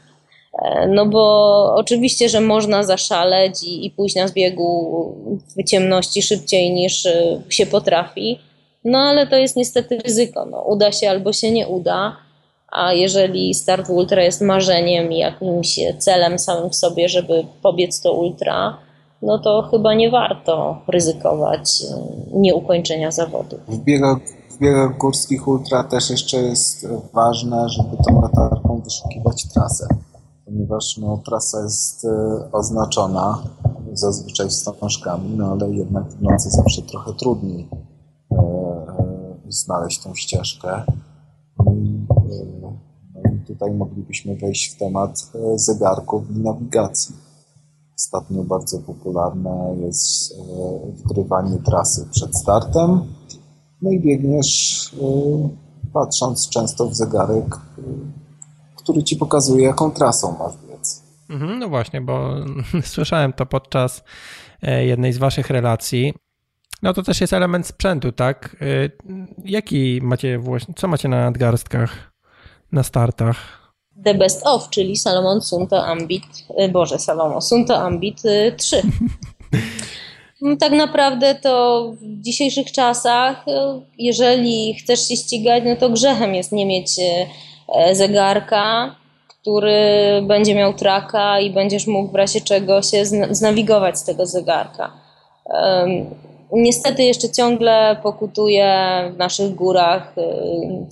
[0.62, 5.14] E, no bo oczywiście, że można zaszaleć i, i pójść na zbiegu
[5.57, 7.09] w ciemności szybciej niż
[7.48, 8.38] się potrafi,
[8.84, 10.46] no ale to jest niestety ryzyko.
[10.46, 12.16] No, uda się albo się nie uda.
[12.68, 18.12] A jeżeli start ultra jest marzeniem i jakimś celem samym w sobie, żeby pobiec to
[18.12, 18.78] ultra,
[19.22, 23.59] no to chyba nie warto ryzykować y, nieukończenia zawodu.
[23.68, 24.18] W biegach,
[24.50, 29.86] w biegach górskich ultra też jeszcze jest ważne, żeby tą latarką wyszukiwać trasę,
[30.45, 32.09] ponieważ no, trasa jest y,
[32.53, 33.42] oznaczona
[33.92, 37.68] zazwyczaj wstążkami, no ale jednak w nocy zawsze trochę trudniej
[39.55, 40.82] znaleźć tą ścieżkę.
[41.59, 42.47] No i, e,
[43.14, 47.14] no i tutaj moglibyśmy wejść w temat e, zegarków i nawigacji.
[47.97, 50.36] Ostatnio bardzo popularne jest e,
[50.92, 53.01] wgrywanie trasy przed startem.
[53.82, 54.97] No i biegniesz
[55.92, 57.57] patrząc często w zegarek,
[58.85, 61.03] który ci pokazuje, jaką trasą masz biec.
[61.30, 62.35] Mhm, no właśnie, bo
[62.95, 64.05] słyszałem to podczas
[64.62, 66.14] jednej z waszych relacji.
[66.85, 68.57] No to też jest element sprzętu, tak?
[68.62, 68.91] Y,
[69.45, 72.12] jaki macie właśnie, co macie na nadgarstkach,
[72.72, 73.37] na startach?
[74.05, 76.24] The Best Of, czyli Salomon Sunto Ambit,
[76.64, 78.22] y, Boże, Salomon Sunto Ambit
[78.57, 78.76] 3.
[78.76, 78.82] Y,
[80.41, 83.45] no, tak naprawdę to w dzisiejszych czasach,
[83.99, 86.91] jeżeli chcesz się ścigać, no to grzechem jest nie mieć
[87.92, 88.94] zegarka,
[89.28, 89.82] który
[90.22, 94.90] będzie miał traka i będziesz mógł w razie czego się znawigować z tego zegarka.
[96.52, 98.76] Niestety jeszcze ciągle pokutuje
[99.14, 100.22] w naszych górach y,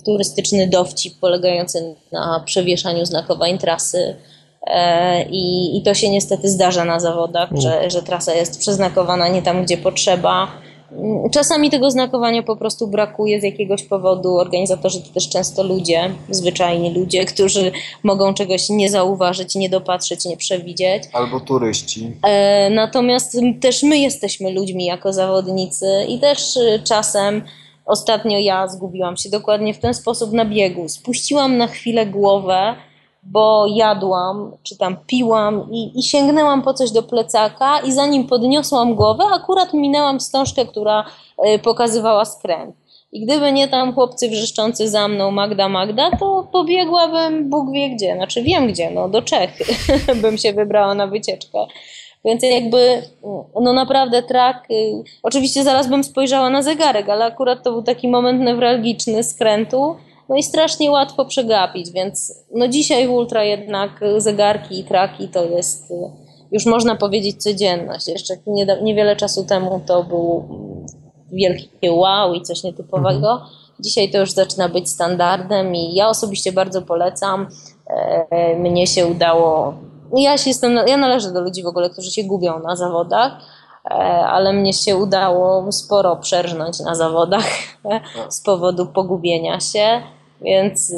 [0.05, 4.15] turystyczny dowcip polegający na przewieszaniu znakowań trasy.
[4.67, 9.41] E, I, I to się niestety zdarza na zawodach, że, że trasa jest przeznakowana nie
[9.41, 10.47] tam, gdzie potrzeba
[11.31, 14.37] Czasami tego znakowania po prostu brakuje z jakiegoś powodu.
[14.37, 17.71] Organizatorzy to też często ludzie, zwyczajni ludzie, którzy
[18.03, 21.03] mogą czegoś nie zauważyć, nie dopatrzeć, nie przewidzieć.
[21.13, 22.11] Albo turyści.
[22.23, 27.41] E, natomiast też my jesteśmy ludźmi jako zawodnicy i też y, czasem
[27.85, 30.89] ostatnio ja zgubiłam się dokładnie w ten sposób na biegu.
[30.89, 32.75] Spuściłam na chwilę głowę
[33.25, 38.95] bo jadłam, czy tam piłam i, i, sięgnęłam po coś do plecaka i zanim podniosłam
[38.95, 41.05] głowę, akurat minęłam wstążkę, która
[41.55, 42.75] y, pokazywała skręt.
[43.11, 48.15] I gdyby nie tam chłopcy wrzeszczący za mną Magda, Magda, to pobiegłabym Bóg wie gdzie,
[48.15, 49.57] znaczy wiem gdzie, no do Czech
[50.21, 51.59] bym się wybrała na wycieczkę.
[52.25, 53.01] Więc jakby,
[53.61, 58.07] no naprawdę trak, y, oczywiście zaraz bym spojrzała na zegarek, ale akurat to był taki
[58.07, 59.95] moment newralgiczny skrętu,
[60.29, 65.45] no i strasznie łatwo przegapić, więc no dzisiaj w ultra jednak zegarki i traki to
[65.45, 65.93] jest y,
[66.51, 68.07] już można powiedzieć codzienność.
[68.07, 68.33] Jeszcze
[68.81, 70.43] niewiele czasu temu to był
[71.31, 73.31] wielkie wow i coś nietypowego.
[73.31, 73.49] Mhm.
[73.79, 77.47] Dzisiaj to już zaczyna być standardem i ja osobiście bardzo polecam.
[77.87, 79.73] E, mnie się udało,
[80.17, 83.33] ja, się jestem, ja należę do ludzi w ogóle, którzy się gubią na zawodach,
[84.27, 87.45] ale mnie się udało sporo przerżnąć na zawodach
[88.29, 90.01] z powodu pogubienia się
[90.43, 90.93] więc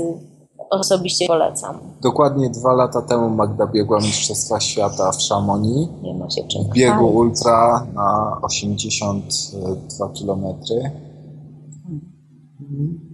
[0.69, 1.77] osobiście polecam.
[2.01, 5.91] Dokładnie dwa lata temu Magda biegła Mistrzostwa Świata w Chamonix.
[6.03, 10.43] Nie ma się czym W biegu ultra na 82 km.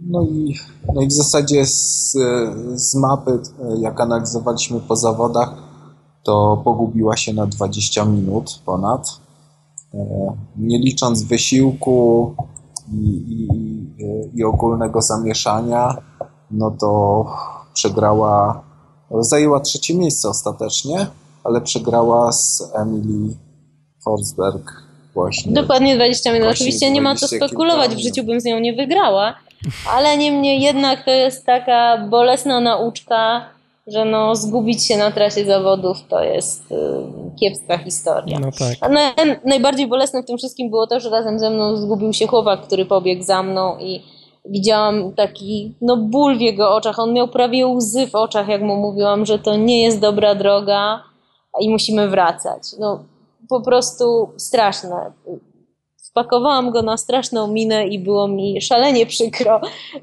[0.10, 0.56] No i,
[0.94, 2.18] no i w zasadzie z,
[2.76, 3.40] z mapy,
[3.80, 5.54] jak analizowaliśmy po zawodach,
[6.24, 9.21] to pogubiła się na 20 minut ponad.
[9.94, 9.98] E,
[10.58, 12.36] nie licząc wysiłku
[12.94, 15.98] i, i, i ogólnego zamieszania,
[16.52, 17.26] no to
[17.74, 18.64] przegrała,
[19.20, 21.08] zajęła trzecie miejsce ostatecznie,
[21.44, 23.36] ale przegrała z Emily
[24.04, 24.72] Forsberg
[25.14, 25.54] właśnie.
[25.54, 26.48] Dokładnie 20 minut.
[26.52, 29.34] Oczywiście nie ma co spekulować, w życiu bym z nią nie wygrała,
[29.94, 33.46] ale niemniej jednak to jest taka bolesna nauczka,
[33.88, 36.76] że no, zgubić się na trasie zawodów to jest y,
[37.40, 38.40] kiepska historia.
[38.40, 38.78] No tak.
[38.82, 39.14] A na,
[39.46, 42.86] najbardziej bolesne w tym wszystkim było to, że razem ze mną zgubił się chłopak, który
[42.86, 44.02] pobiegł za mną i
[44.46, 47.00] widziałam taki no, ból w jego oczach.
[47.00, 51.04] On miał prawie łzy w oczach, jak mu mówiłam, że to nie jest dobra droga
[51.60, 52.62] i musimy wracać.
[52.80, 53.04] No,
[53.50, 55.12] po prostu straszne
[56.12, 59.62] wpakowałam go na straszną minę i było mi szalenie przykro,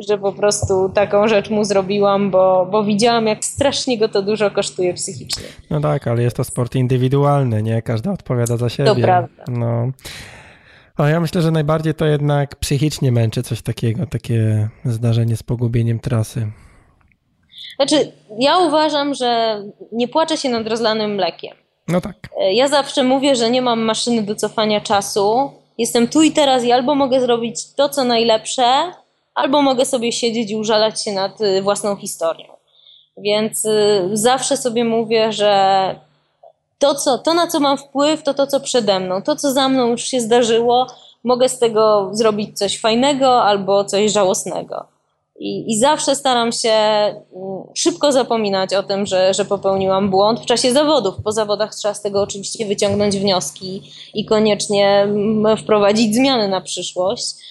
[0.08, 4.50] że po prostu taką rzecz mu zrobiłam, bo, bo widziałam, jak strasznie go to dużo
[4.50, 5.42] kosztuje psychicznie.
[5.70, 7.82] No tak, ale jest to sport indywidualny, nie?
[7.82, 8.88] Każda odpowiada za siebie.
[8.88, 9.44] To prawda.
[9.48, 9.90] No.
[10.96, 16.00] A ja myślę, że najbardziej to jednak psychicznie męczy coś takiego, takie zdarzenie z pogubieniem
[16.00, 16.46] trasy.
[17.76, 21.56] Znaczy, ja uważam, że nie płaczę się nad rozlanym mlekiem.
[21.88, 22.16] No tak.
[22.52, 26.72] Ja zawsze mówię, że nie mam maszyny do cofania czasu, jestem tu i teraz i
[26.72, 28.92] albo mogę zrobić to, co najlepsze,
[29.34, 32.52] albo mogę sobie siedzieć i użalać się nad y, własną historią.
[33.16, 35.94] Więc y, zawsze sobie mówię, że
[36.78, 39.22] to, co, to, na co mam wpływ, to to, co przede mną.
[39.22, 40.86] To, co za mną już się zdarzyło,
[41.24, 44.97] mogę z tego zrobić coś fajnego albo coś żałosnego.
[45.38, 50.46] I, I zawsze staram się mm, szybko zapominać o tym, że, że popełniłam błąd w
[50.46, 51.14] czasie zawodów.
[51.24, 53.82] Po zawodach trzeba z tego oczywiście wyciągnąć wnioski
[54.14, 57.48] i koniecznie mm, wprowadzić zmiany na przyszłość.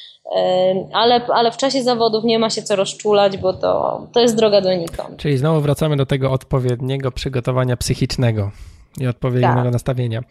[0.94, 4.62] Ale, ale w czasie zawodów nie ma się co rozczulać, bo to, to jest droga
[4.62, 5.18] donikąd.
[5.18, 8.52] Czyli znowu wracamy do tego odpowiedniego przygotowania psychicznego
[9.00, 9.74] i odpowiedniego tak.
[9.74, 10.22] nastawienia.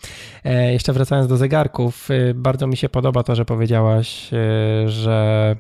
[0.44, 5.56] E, jeszcze wracając do zegarków, y, bardzo mi się podoba to, że powiedziałaś, y, że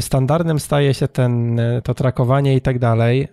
[0.00, 3.28] standardem staje się ten, to trakowanie i tak dalej.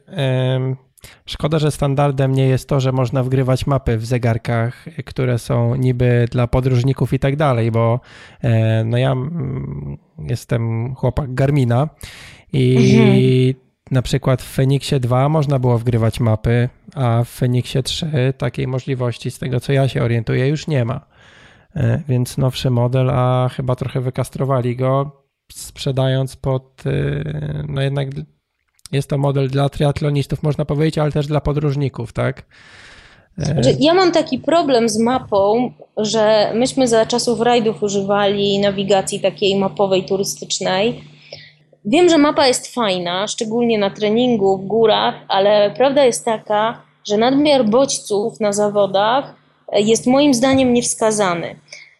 [1.25, 6.25] Szkoda, że standardem nie jest to, że można wgrywać mapy w zegarkach, które są niby
[6.31, 7.99] dla podróżników i tak dalej, bo
[8.41, 11.89] e, no ja mm, jestem chłopak Garmina
[12.53, 13.73] i mhm.
[13.91, 19.31] na przykład w Fenixie 2 można było wgrywać mapy, a w Fenixie 3 takiej możliwości,
[19.31, 21.05] z tego co ja się orientuję, już nie ma.
[21.75, 25.18] E, więc nowszy model, a chyba trochę wykastrowali go
[25.53, 27.23] sprzedając pod, y,
[27.67, 28.07] no jednak
[28.91, 32.45] jest to model dla triatlonistów, można powiedzieć, ale też dla podróżników, tak?
[33.39, 39.19] E, znaczy, ja mam taki problem z mapą, że myśmy za czasów rajdów używali nawigacji
[39.19, 41.03] takiej mapowej, turystycznej.
[41.85, 47.17] Wiem, że mapa jest fajna, szczególnie na treningu w górach, ale prawda jest taka, że
[47.17, 49.35] nadmiar bodźców na zawodach
[49.73, 51.55] jest moim zdaniem niewskazany.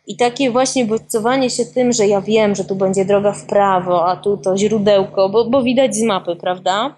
[0.10, 4.08] I takie właśnie bodźcowanie się tym, że ja wiem, że tu będzie droga w prawo,
[4.08, 6.96] a tu to źródełko, bo, bo widać z mapy, prawda?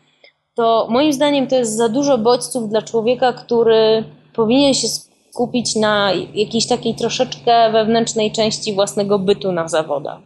[0.55, 4.03] To moim zdaniem to jest za dużo bodźców dla człowieka, który
[4.35, 4.87] powinien się
[5.31, 10.19] skupić na jakiejś takiej troszeczkę wewnętrznej części własnego bytu na zawodach.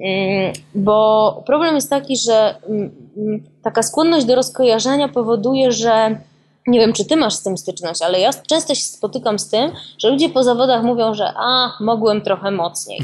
[0.00, 6.20] Mm, bo problem jest taki, że mm, mm, taka skłonność do rozkojarzenia powoduje, że
[6.66, 9.72] nie wiem, czy ty masz z tym styczność, ale ja często się spotykam z tym,
[9.98, 13.00] że ludzie po zawodach mówią, że a, mogłem trochę mocniej.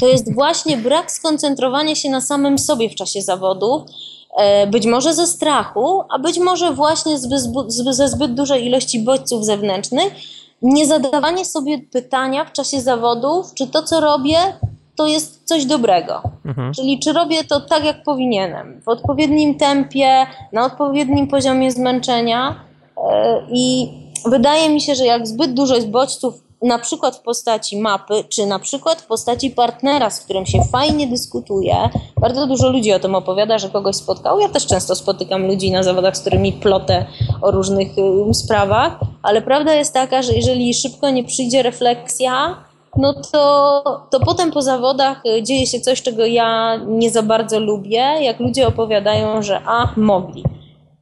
[0.00, 3.82] To jest właśnie brak skoncentrowania się na samym sobie w czasie zawodów,
[4.36, 7.18] e, być może ze strachu, a być może właśnie
[7.88, 10.12] ze zbyt dużej ilości bodźców zewnętrznych,
[10.62, 14.38] nie zadawanie sobie pytania w czasie zawodów, czy to, co robię,
[14.96, 16.22] to jest coś dobrego.
[16.44, 16.72] Mhm.
[16.74, 22.71] Czyli czy robię to tak, jak powinienem, w odpowiednim tempie, na odpowiednim poziomie zmęczenia
[23.48, 23.88] I
[24.26, 28.46] wydaje mi się, że jak zbyt dużo jest bodźców, na przykład w postaci mapy, czy
[28.46, 31.76] na przykład w postaci partnera, z którym się fajnie dyskutuje,
[32.20, 34.40] bardzo dużo ludzi o tym opowiada, że kogoś spotkał.
[34.40, 37.06] Ja też często spotykam ludzi na zawodach, z którymi plotę
[37.42, 37.88] o różnych
[38.30, 42.56] y, sprawach, ale prawda jest taka, że jeżeli szybko nie przyjdzie refleksja,
[42.96, 47.60] no to, to potem po zawodach y, dzieje się coś, czego ja nie za bardzo
[47.60, 50.44] lubię, jak ludzie opowiadają, że a, mogli.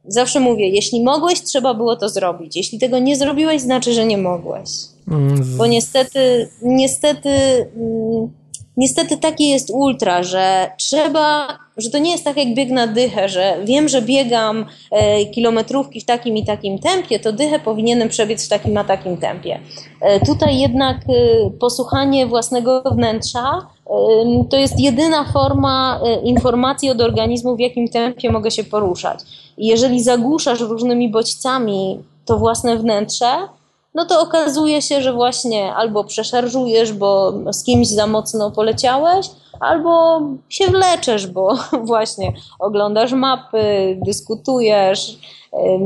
[0.07, 2.55] Zawsze mówię, jeśli mogłeś, trzeba było to zrobić.
[2.55, 4.69] Jeśli tego nie zrobiłeś, znaczy, że nie mogłeś.
[5.07, 5.57] Mm.
[5.57, 8.31] Bo niestety, niestety, mm,
[8.77, 13.29] niestety taki jest ultra, że trzeba, że to nie jest tak jak bieg na dychę,
[13.29, 18.45] że wiem, że biegam e, kilometrówki w takim i takim tempie, to dychę powinienem przebiec
[18.45, 19.59] w takim a takim tempie.
[20.01, 23.67] E, tutaj jednak e, posłuchanie własnego wnętrza
[24.49, 29.19] to jest jedyna forma informacji od organizmu, w jakim tempie mogę się poruszać.
[29.57, 33.25] Jeżeli zagłuszasz różnymi bodźcami to własne wnętrze,
[33.95, 39.29] no to okazuje się, że właśnie albo przeszarżujesz, bo z kimś za mocno poleciałeś,
[39.59, 45.17] albo się wleczesz, bo właśnie oglądasz mapy, dyskutujesz,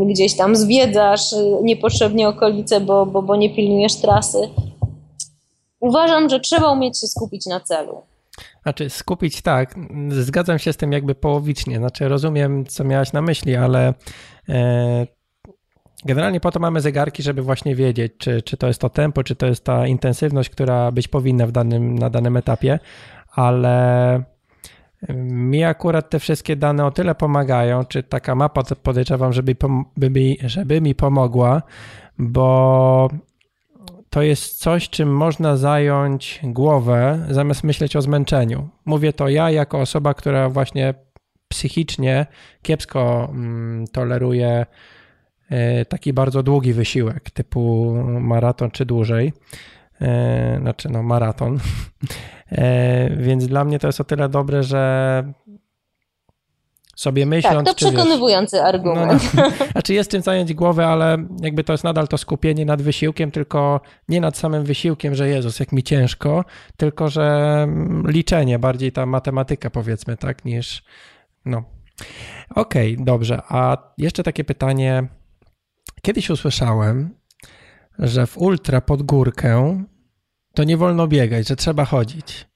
[0.06, 4.50] gdzieś tam zwiedzasz niepotrzebnie okolice, bo, bo, bo nie pilnujesz trasy.
[5.80, 8.02] Uważam, że trzeba umieć się skupić na celu.
[8.64, 9.76] Znaczy, skupić tak,
[10.10, 11.78] zgadzam się z tym jakby połowicznie.
[11.78, 13.94] Znaczy, rozumiem, co miałaś na myśli, ale
[14.50, 15.08] e,
[16.06, 19.36] generalnie po to mamy zegarki, żeby właśnie wiedzieć, czy, czy to jest to tempo, czy
[19.36, 22.80] to jest ta intensywność, która być powinna w danym, na danym etapie,
[23.32, 24.24] ale
[25.20, 29.56] mi akurat te wszystkie dane o tyle pomagają, czy taka mapa podejrzewam, żeby,
[30.46, 31.62] żeby mi pomogła,
[32.18, 33.10] bo
[34.10, 38.70] to jest coś, czym można zająć głowę, zamiast myśleć o zmęczeniu.
[38.86, 40.94] Mówię to ja, jako osoba, która właśnie
[41.48, 42.26] psychicznie
[42.62, 44.66] kiepsko mm, toleruje
[45.90, 49.34] taki bardzo długi wysiłek, typu maraton czy dłużej.
[50.02, 51.60] E, znaczy, no, maraton.
[52.52, 55.24] E, więc dla mnie to jest o tyle dobre, że
[56.96, 57.68] sobie myśląc...
[57.68, 59.34] Tak, to przekonywujący wiesz, argument.
[59.34, 62.82] No, no, znaczy jest czym zająć głowę, ale jakby to jest nadal to skupienie nad
[62.82, 66.46] wysiłkiem, tylko nie nad samym wysiłkiem, że Jezus, jak mi ciężko,
[66.78, 67.24] tylko że
[67.64, 70.84] mm, liczenie, bardziej ta matematyka powiedzmy, tak, niż
[71.46, 71.64] no.
[72.56, 73.42] Okej, okay, dobrze.
[73.50, 75.08] A jeszcze takie pytanie.
[76.06, 77.10] Kiedyś usłyszałem,
[78.00, 79.84] że w ultra pod górkę
[80.54, 82.48] to nie wolno biegać, że trzeba chodzić.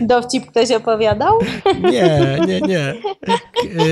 [0.00, 1.38] Dowcip ktoś opowiadał?
[1.92, 2.94] Nie, nie, nie.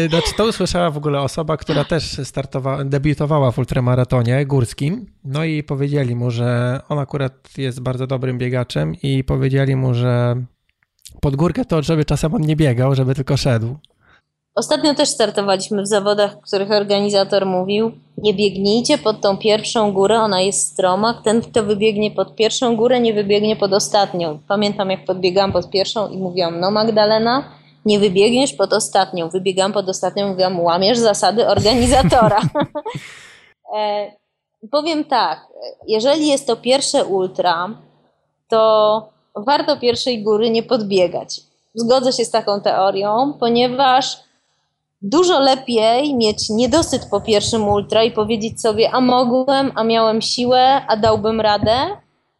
[0.08, 5.06] Znaczy to usłyszała w ogóle osoba, która też startowała, debiutowała w ultramaratonie górskim.
[5.24, 10.42] No i powiedzieli mu, że on akurat jest bardzo dobrym biegaczem i powiedzieli mu, że
[11.20, 13.76] pod górkę to, żeby czasem on nie biegał, żeby tylko szedł.
[14.56, 20.20] Ostatnio też startowaliśmy w zawodach, w których organizator mówił: Nie biegnijcie pod tą pierwszą górę,
[20.20, 21.22] ona jest stroma.
[21.24, 24.38] Ten, kto wybiegnie pod pierwszą górę, nie wybiegnie pod ostatnią.
[24.48, 27.44] Pamiętam, jak podbiegałam pod pierwszą i mówiłam: No, Magdalena,
[27.84, 29.28] nie wybiegniesz pod ostatnią.
[29.28, 32.40] Wybiegam pod ostatnią, mówiłam: Łamiesz zasady organizatora.
[33.76, 34.12] e,
[34.70, 35.46] powiem tak:
[35.88, 37.68] jeżeli jest to pierwsze ultra,
[38.48, 39.02] to
[39.34, 41.40] warto pierwszej góry nie podbiegać.
[41.74, 44.25] Zgodzę się z taką teorią, ponieważ
[45.02, 50.86] Dużo lepiej mieć niedosyt po pierwszym ultra i powiedzieć sobie, a mogłem, a miałem siłę,
[50.88, 51.76] a dałbym radę,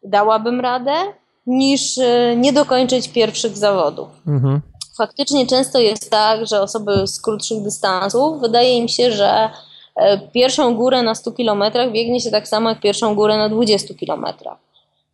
[0.02, 0.92] dałabym radę,
[1.46, 4.09] niż y, nie dokończyć pierwszych zawodów.
[4.26, 4.61] Mhm.
[4.96, 9.50] Faktycznie często jest tak, że osoby z krótszych dystansów, wydaje im się, że
[9.96, 13.94] e, pierwszą górę na 100 km biegnie się tak samo jak pierwszą górę na 20
[13.94, 14.24] km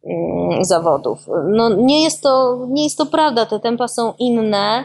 [0.04, 1.18] mm, zawodów.
[1.48, 4.84] No, nie, jest to, nie jest to prawda, te tempa są inne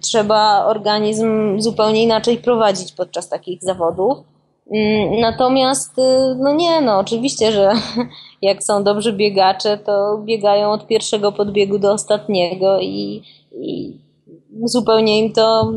[0.00, 4.18] trzeba organizm zupełnie inaczej prowadzić podczas takich zawodów.
[4.70, 7.72] Mm, natomiast, y, no nie, no oczywiście, że
[8.42, 13.22] jak są dobrzy biegacze, to biegają od pierwszego podbiegu do ostatniego i,
[13.52, 13.96] i
[14.64, 15.72] zupełnie im to,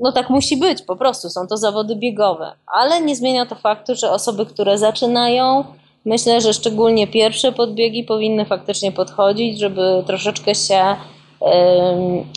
[0.00, 2.52] no tak musi być po prostu, są to zawody biegowe.
[2.66, 5.64] Ale nie zmienia to faktu, że osoby, które zaczynają,
[6.04, 10.96] myślę, że szczególnie pierwsze podbiegi powinny faktycznie podchodzić, żeby troszeczkę się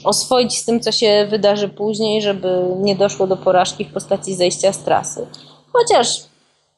[0.04, 4.74] oswoić z tym, co się wydarzy później, żeby nie doszło do porażki w postaci zejścia
[4.74, 5.28] z trasy.
[5.74, 6.26] Chociaż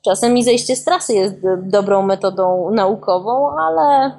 [0.01, 4.11] czasem i zejście z trasy jest dobrą metodą naukową, ale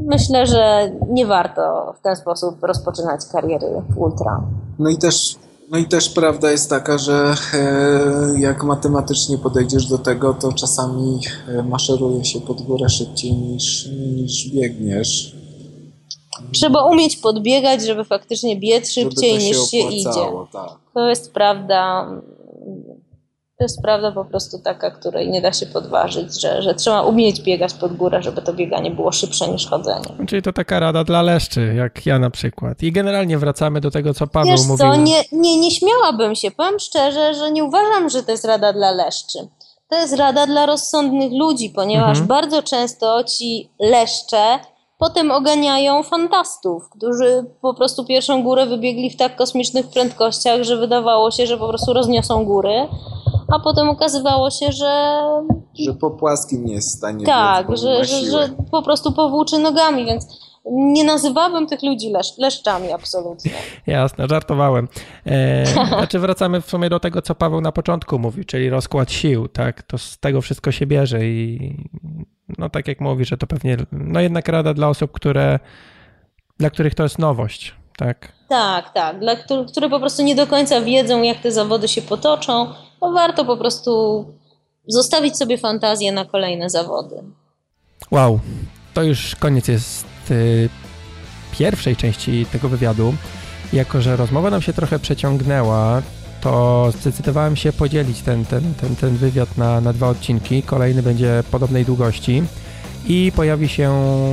[0.00, 4.42] myślę, że nie warto w ten sposób rozpoczynać kariery w ultra.
[4.78, 5.36] No i też
[5.70, 11.20] no i też prawda jest taka, że e, jak matematycznie podejdziesz do tego, to czasami
[11.48, 15.36] e, maszeruje się pod górę szybciej niż, niż biegniesz.
[16.52, 20.32] Trzeba umieć podbiegać, żeby faktycznie biec szybciej się niż się idzie.
[20.52, 20.70] Tak.
[20.94, 22.10] To jest prawda.
[23.58, 27.42] To jest prawda po prostu taka, której nie da się podważyć, że, że trzeba umieć
[27.42, 30.26] biegać pod górę, żeby to bieganie było szybsze niż chodzenie.
[30.26, 32.82] Czyli to taka rada dla leszczy, jak ja na przykład.
[32.82, 34.86] I generalnie wracamy do tego, co Paweł Wiesz mówił.
[34.86, 36.50] co, nie, nie, nie śmiałabym się.
[36.50, 39.38] Powiem szczerze, że nie uważam, że to jest rada dla leszczy.
[39.88, 42.26] To jest rada dla rozsądnych ludzi, ponieważ mhm.
[42.26, 44.58] bardzo często ci leszcze
[44.98, 51.30] Potem oganiają fantastów, którzy po prostu pierwszą górę wybiegli w tak kosmicznych prędkościach, że wydawało
[51.30, 52.88] się, że po prostu rozniosą góry,
[53.48, 55.20] a potem okazywało się, że.
[55.74, 57.26] Że po płaskim nie jest w stanie.
[57.26, 60.26] Tak, że, że, że po prostu powłóczy nogami, więc
[60.70, 63.50] nie nazywałbym tych ludzi lesz, leszczami absolutnie.
[63.86, 64.88] Jasne, żartowałem.
[65.26, 69.48] E, znaczy wracamy w sumie do tego, co Paweł na początku mówił, czyli rozkład sił,
[69.48, 69.82] tak?
[69.82, 71.76] To z tego wszystko się bierze i
[72.58, 75.58] no tak jak mówi, że to pewnie, no jednak rada dla osób, które,
[76.58, 78.32] dla których to jest nowość, tak?
[78.48, 79.18] Tak, tak.
[79.20, 82.72] Dla których, które po prostu nie do końca wiedzą, jak te zawody się potoczą,
[83.02, 84.24] no warto po prostu
[84.86, 87.16] zostawić sobie fantazję na kolejne zawody.
[88.10, 88.40] Wow,
[88.94, 90.68] to już koniec jest y,
[91.58, 93.14] pierwszej części tego wywiadu.
[93.72, 96.02] Jako, że rozmowa nam się trochę przeciągnęła,
[96.40, 100.62] to zdecydowałem się podzielić ten, ten, ten, ten wywiad na, na dwa odcinki.
[100.62, 102.42] Kolejny będzie podobnej długości
[103.06, 103.92] i pojawi się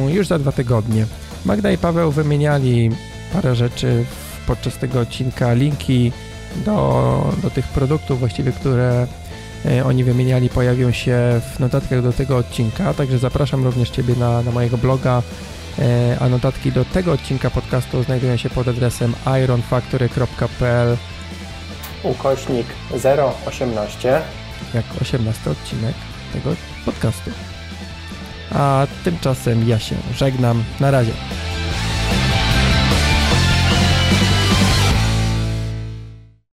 [0.10, 1.06] już za dwa tygodnie.
[1.45, 2.89] Magda i Paweł wymieniali
[3.34, 4.06] parę rzeczy
[4.47, 6.12] podczas tego odcinka, linki
[6.66, 9.08] do, do tych produktów właściwie, które
[9.66, 14.41] e, oni wymieniali pojawią się w notatkach do tego odcinka, także zapraszam również Ciebie na,
[14.41, 15.22] na mojego bloga,
[15.80, 20.97] e, a notatki do tego odcinka podcastu znajdują się pod adresem ironfactory.pl
[22.04, 22.68] ukośnik
[23.45, 24.22] 018
[24.74, 25.95] jak 18 odcinek
[26.34, 27.32] tego podcastu.
[28.51, 30.64] A tymczasem ja się żegnam.
[30.80, 31.12] Na razie.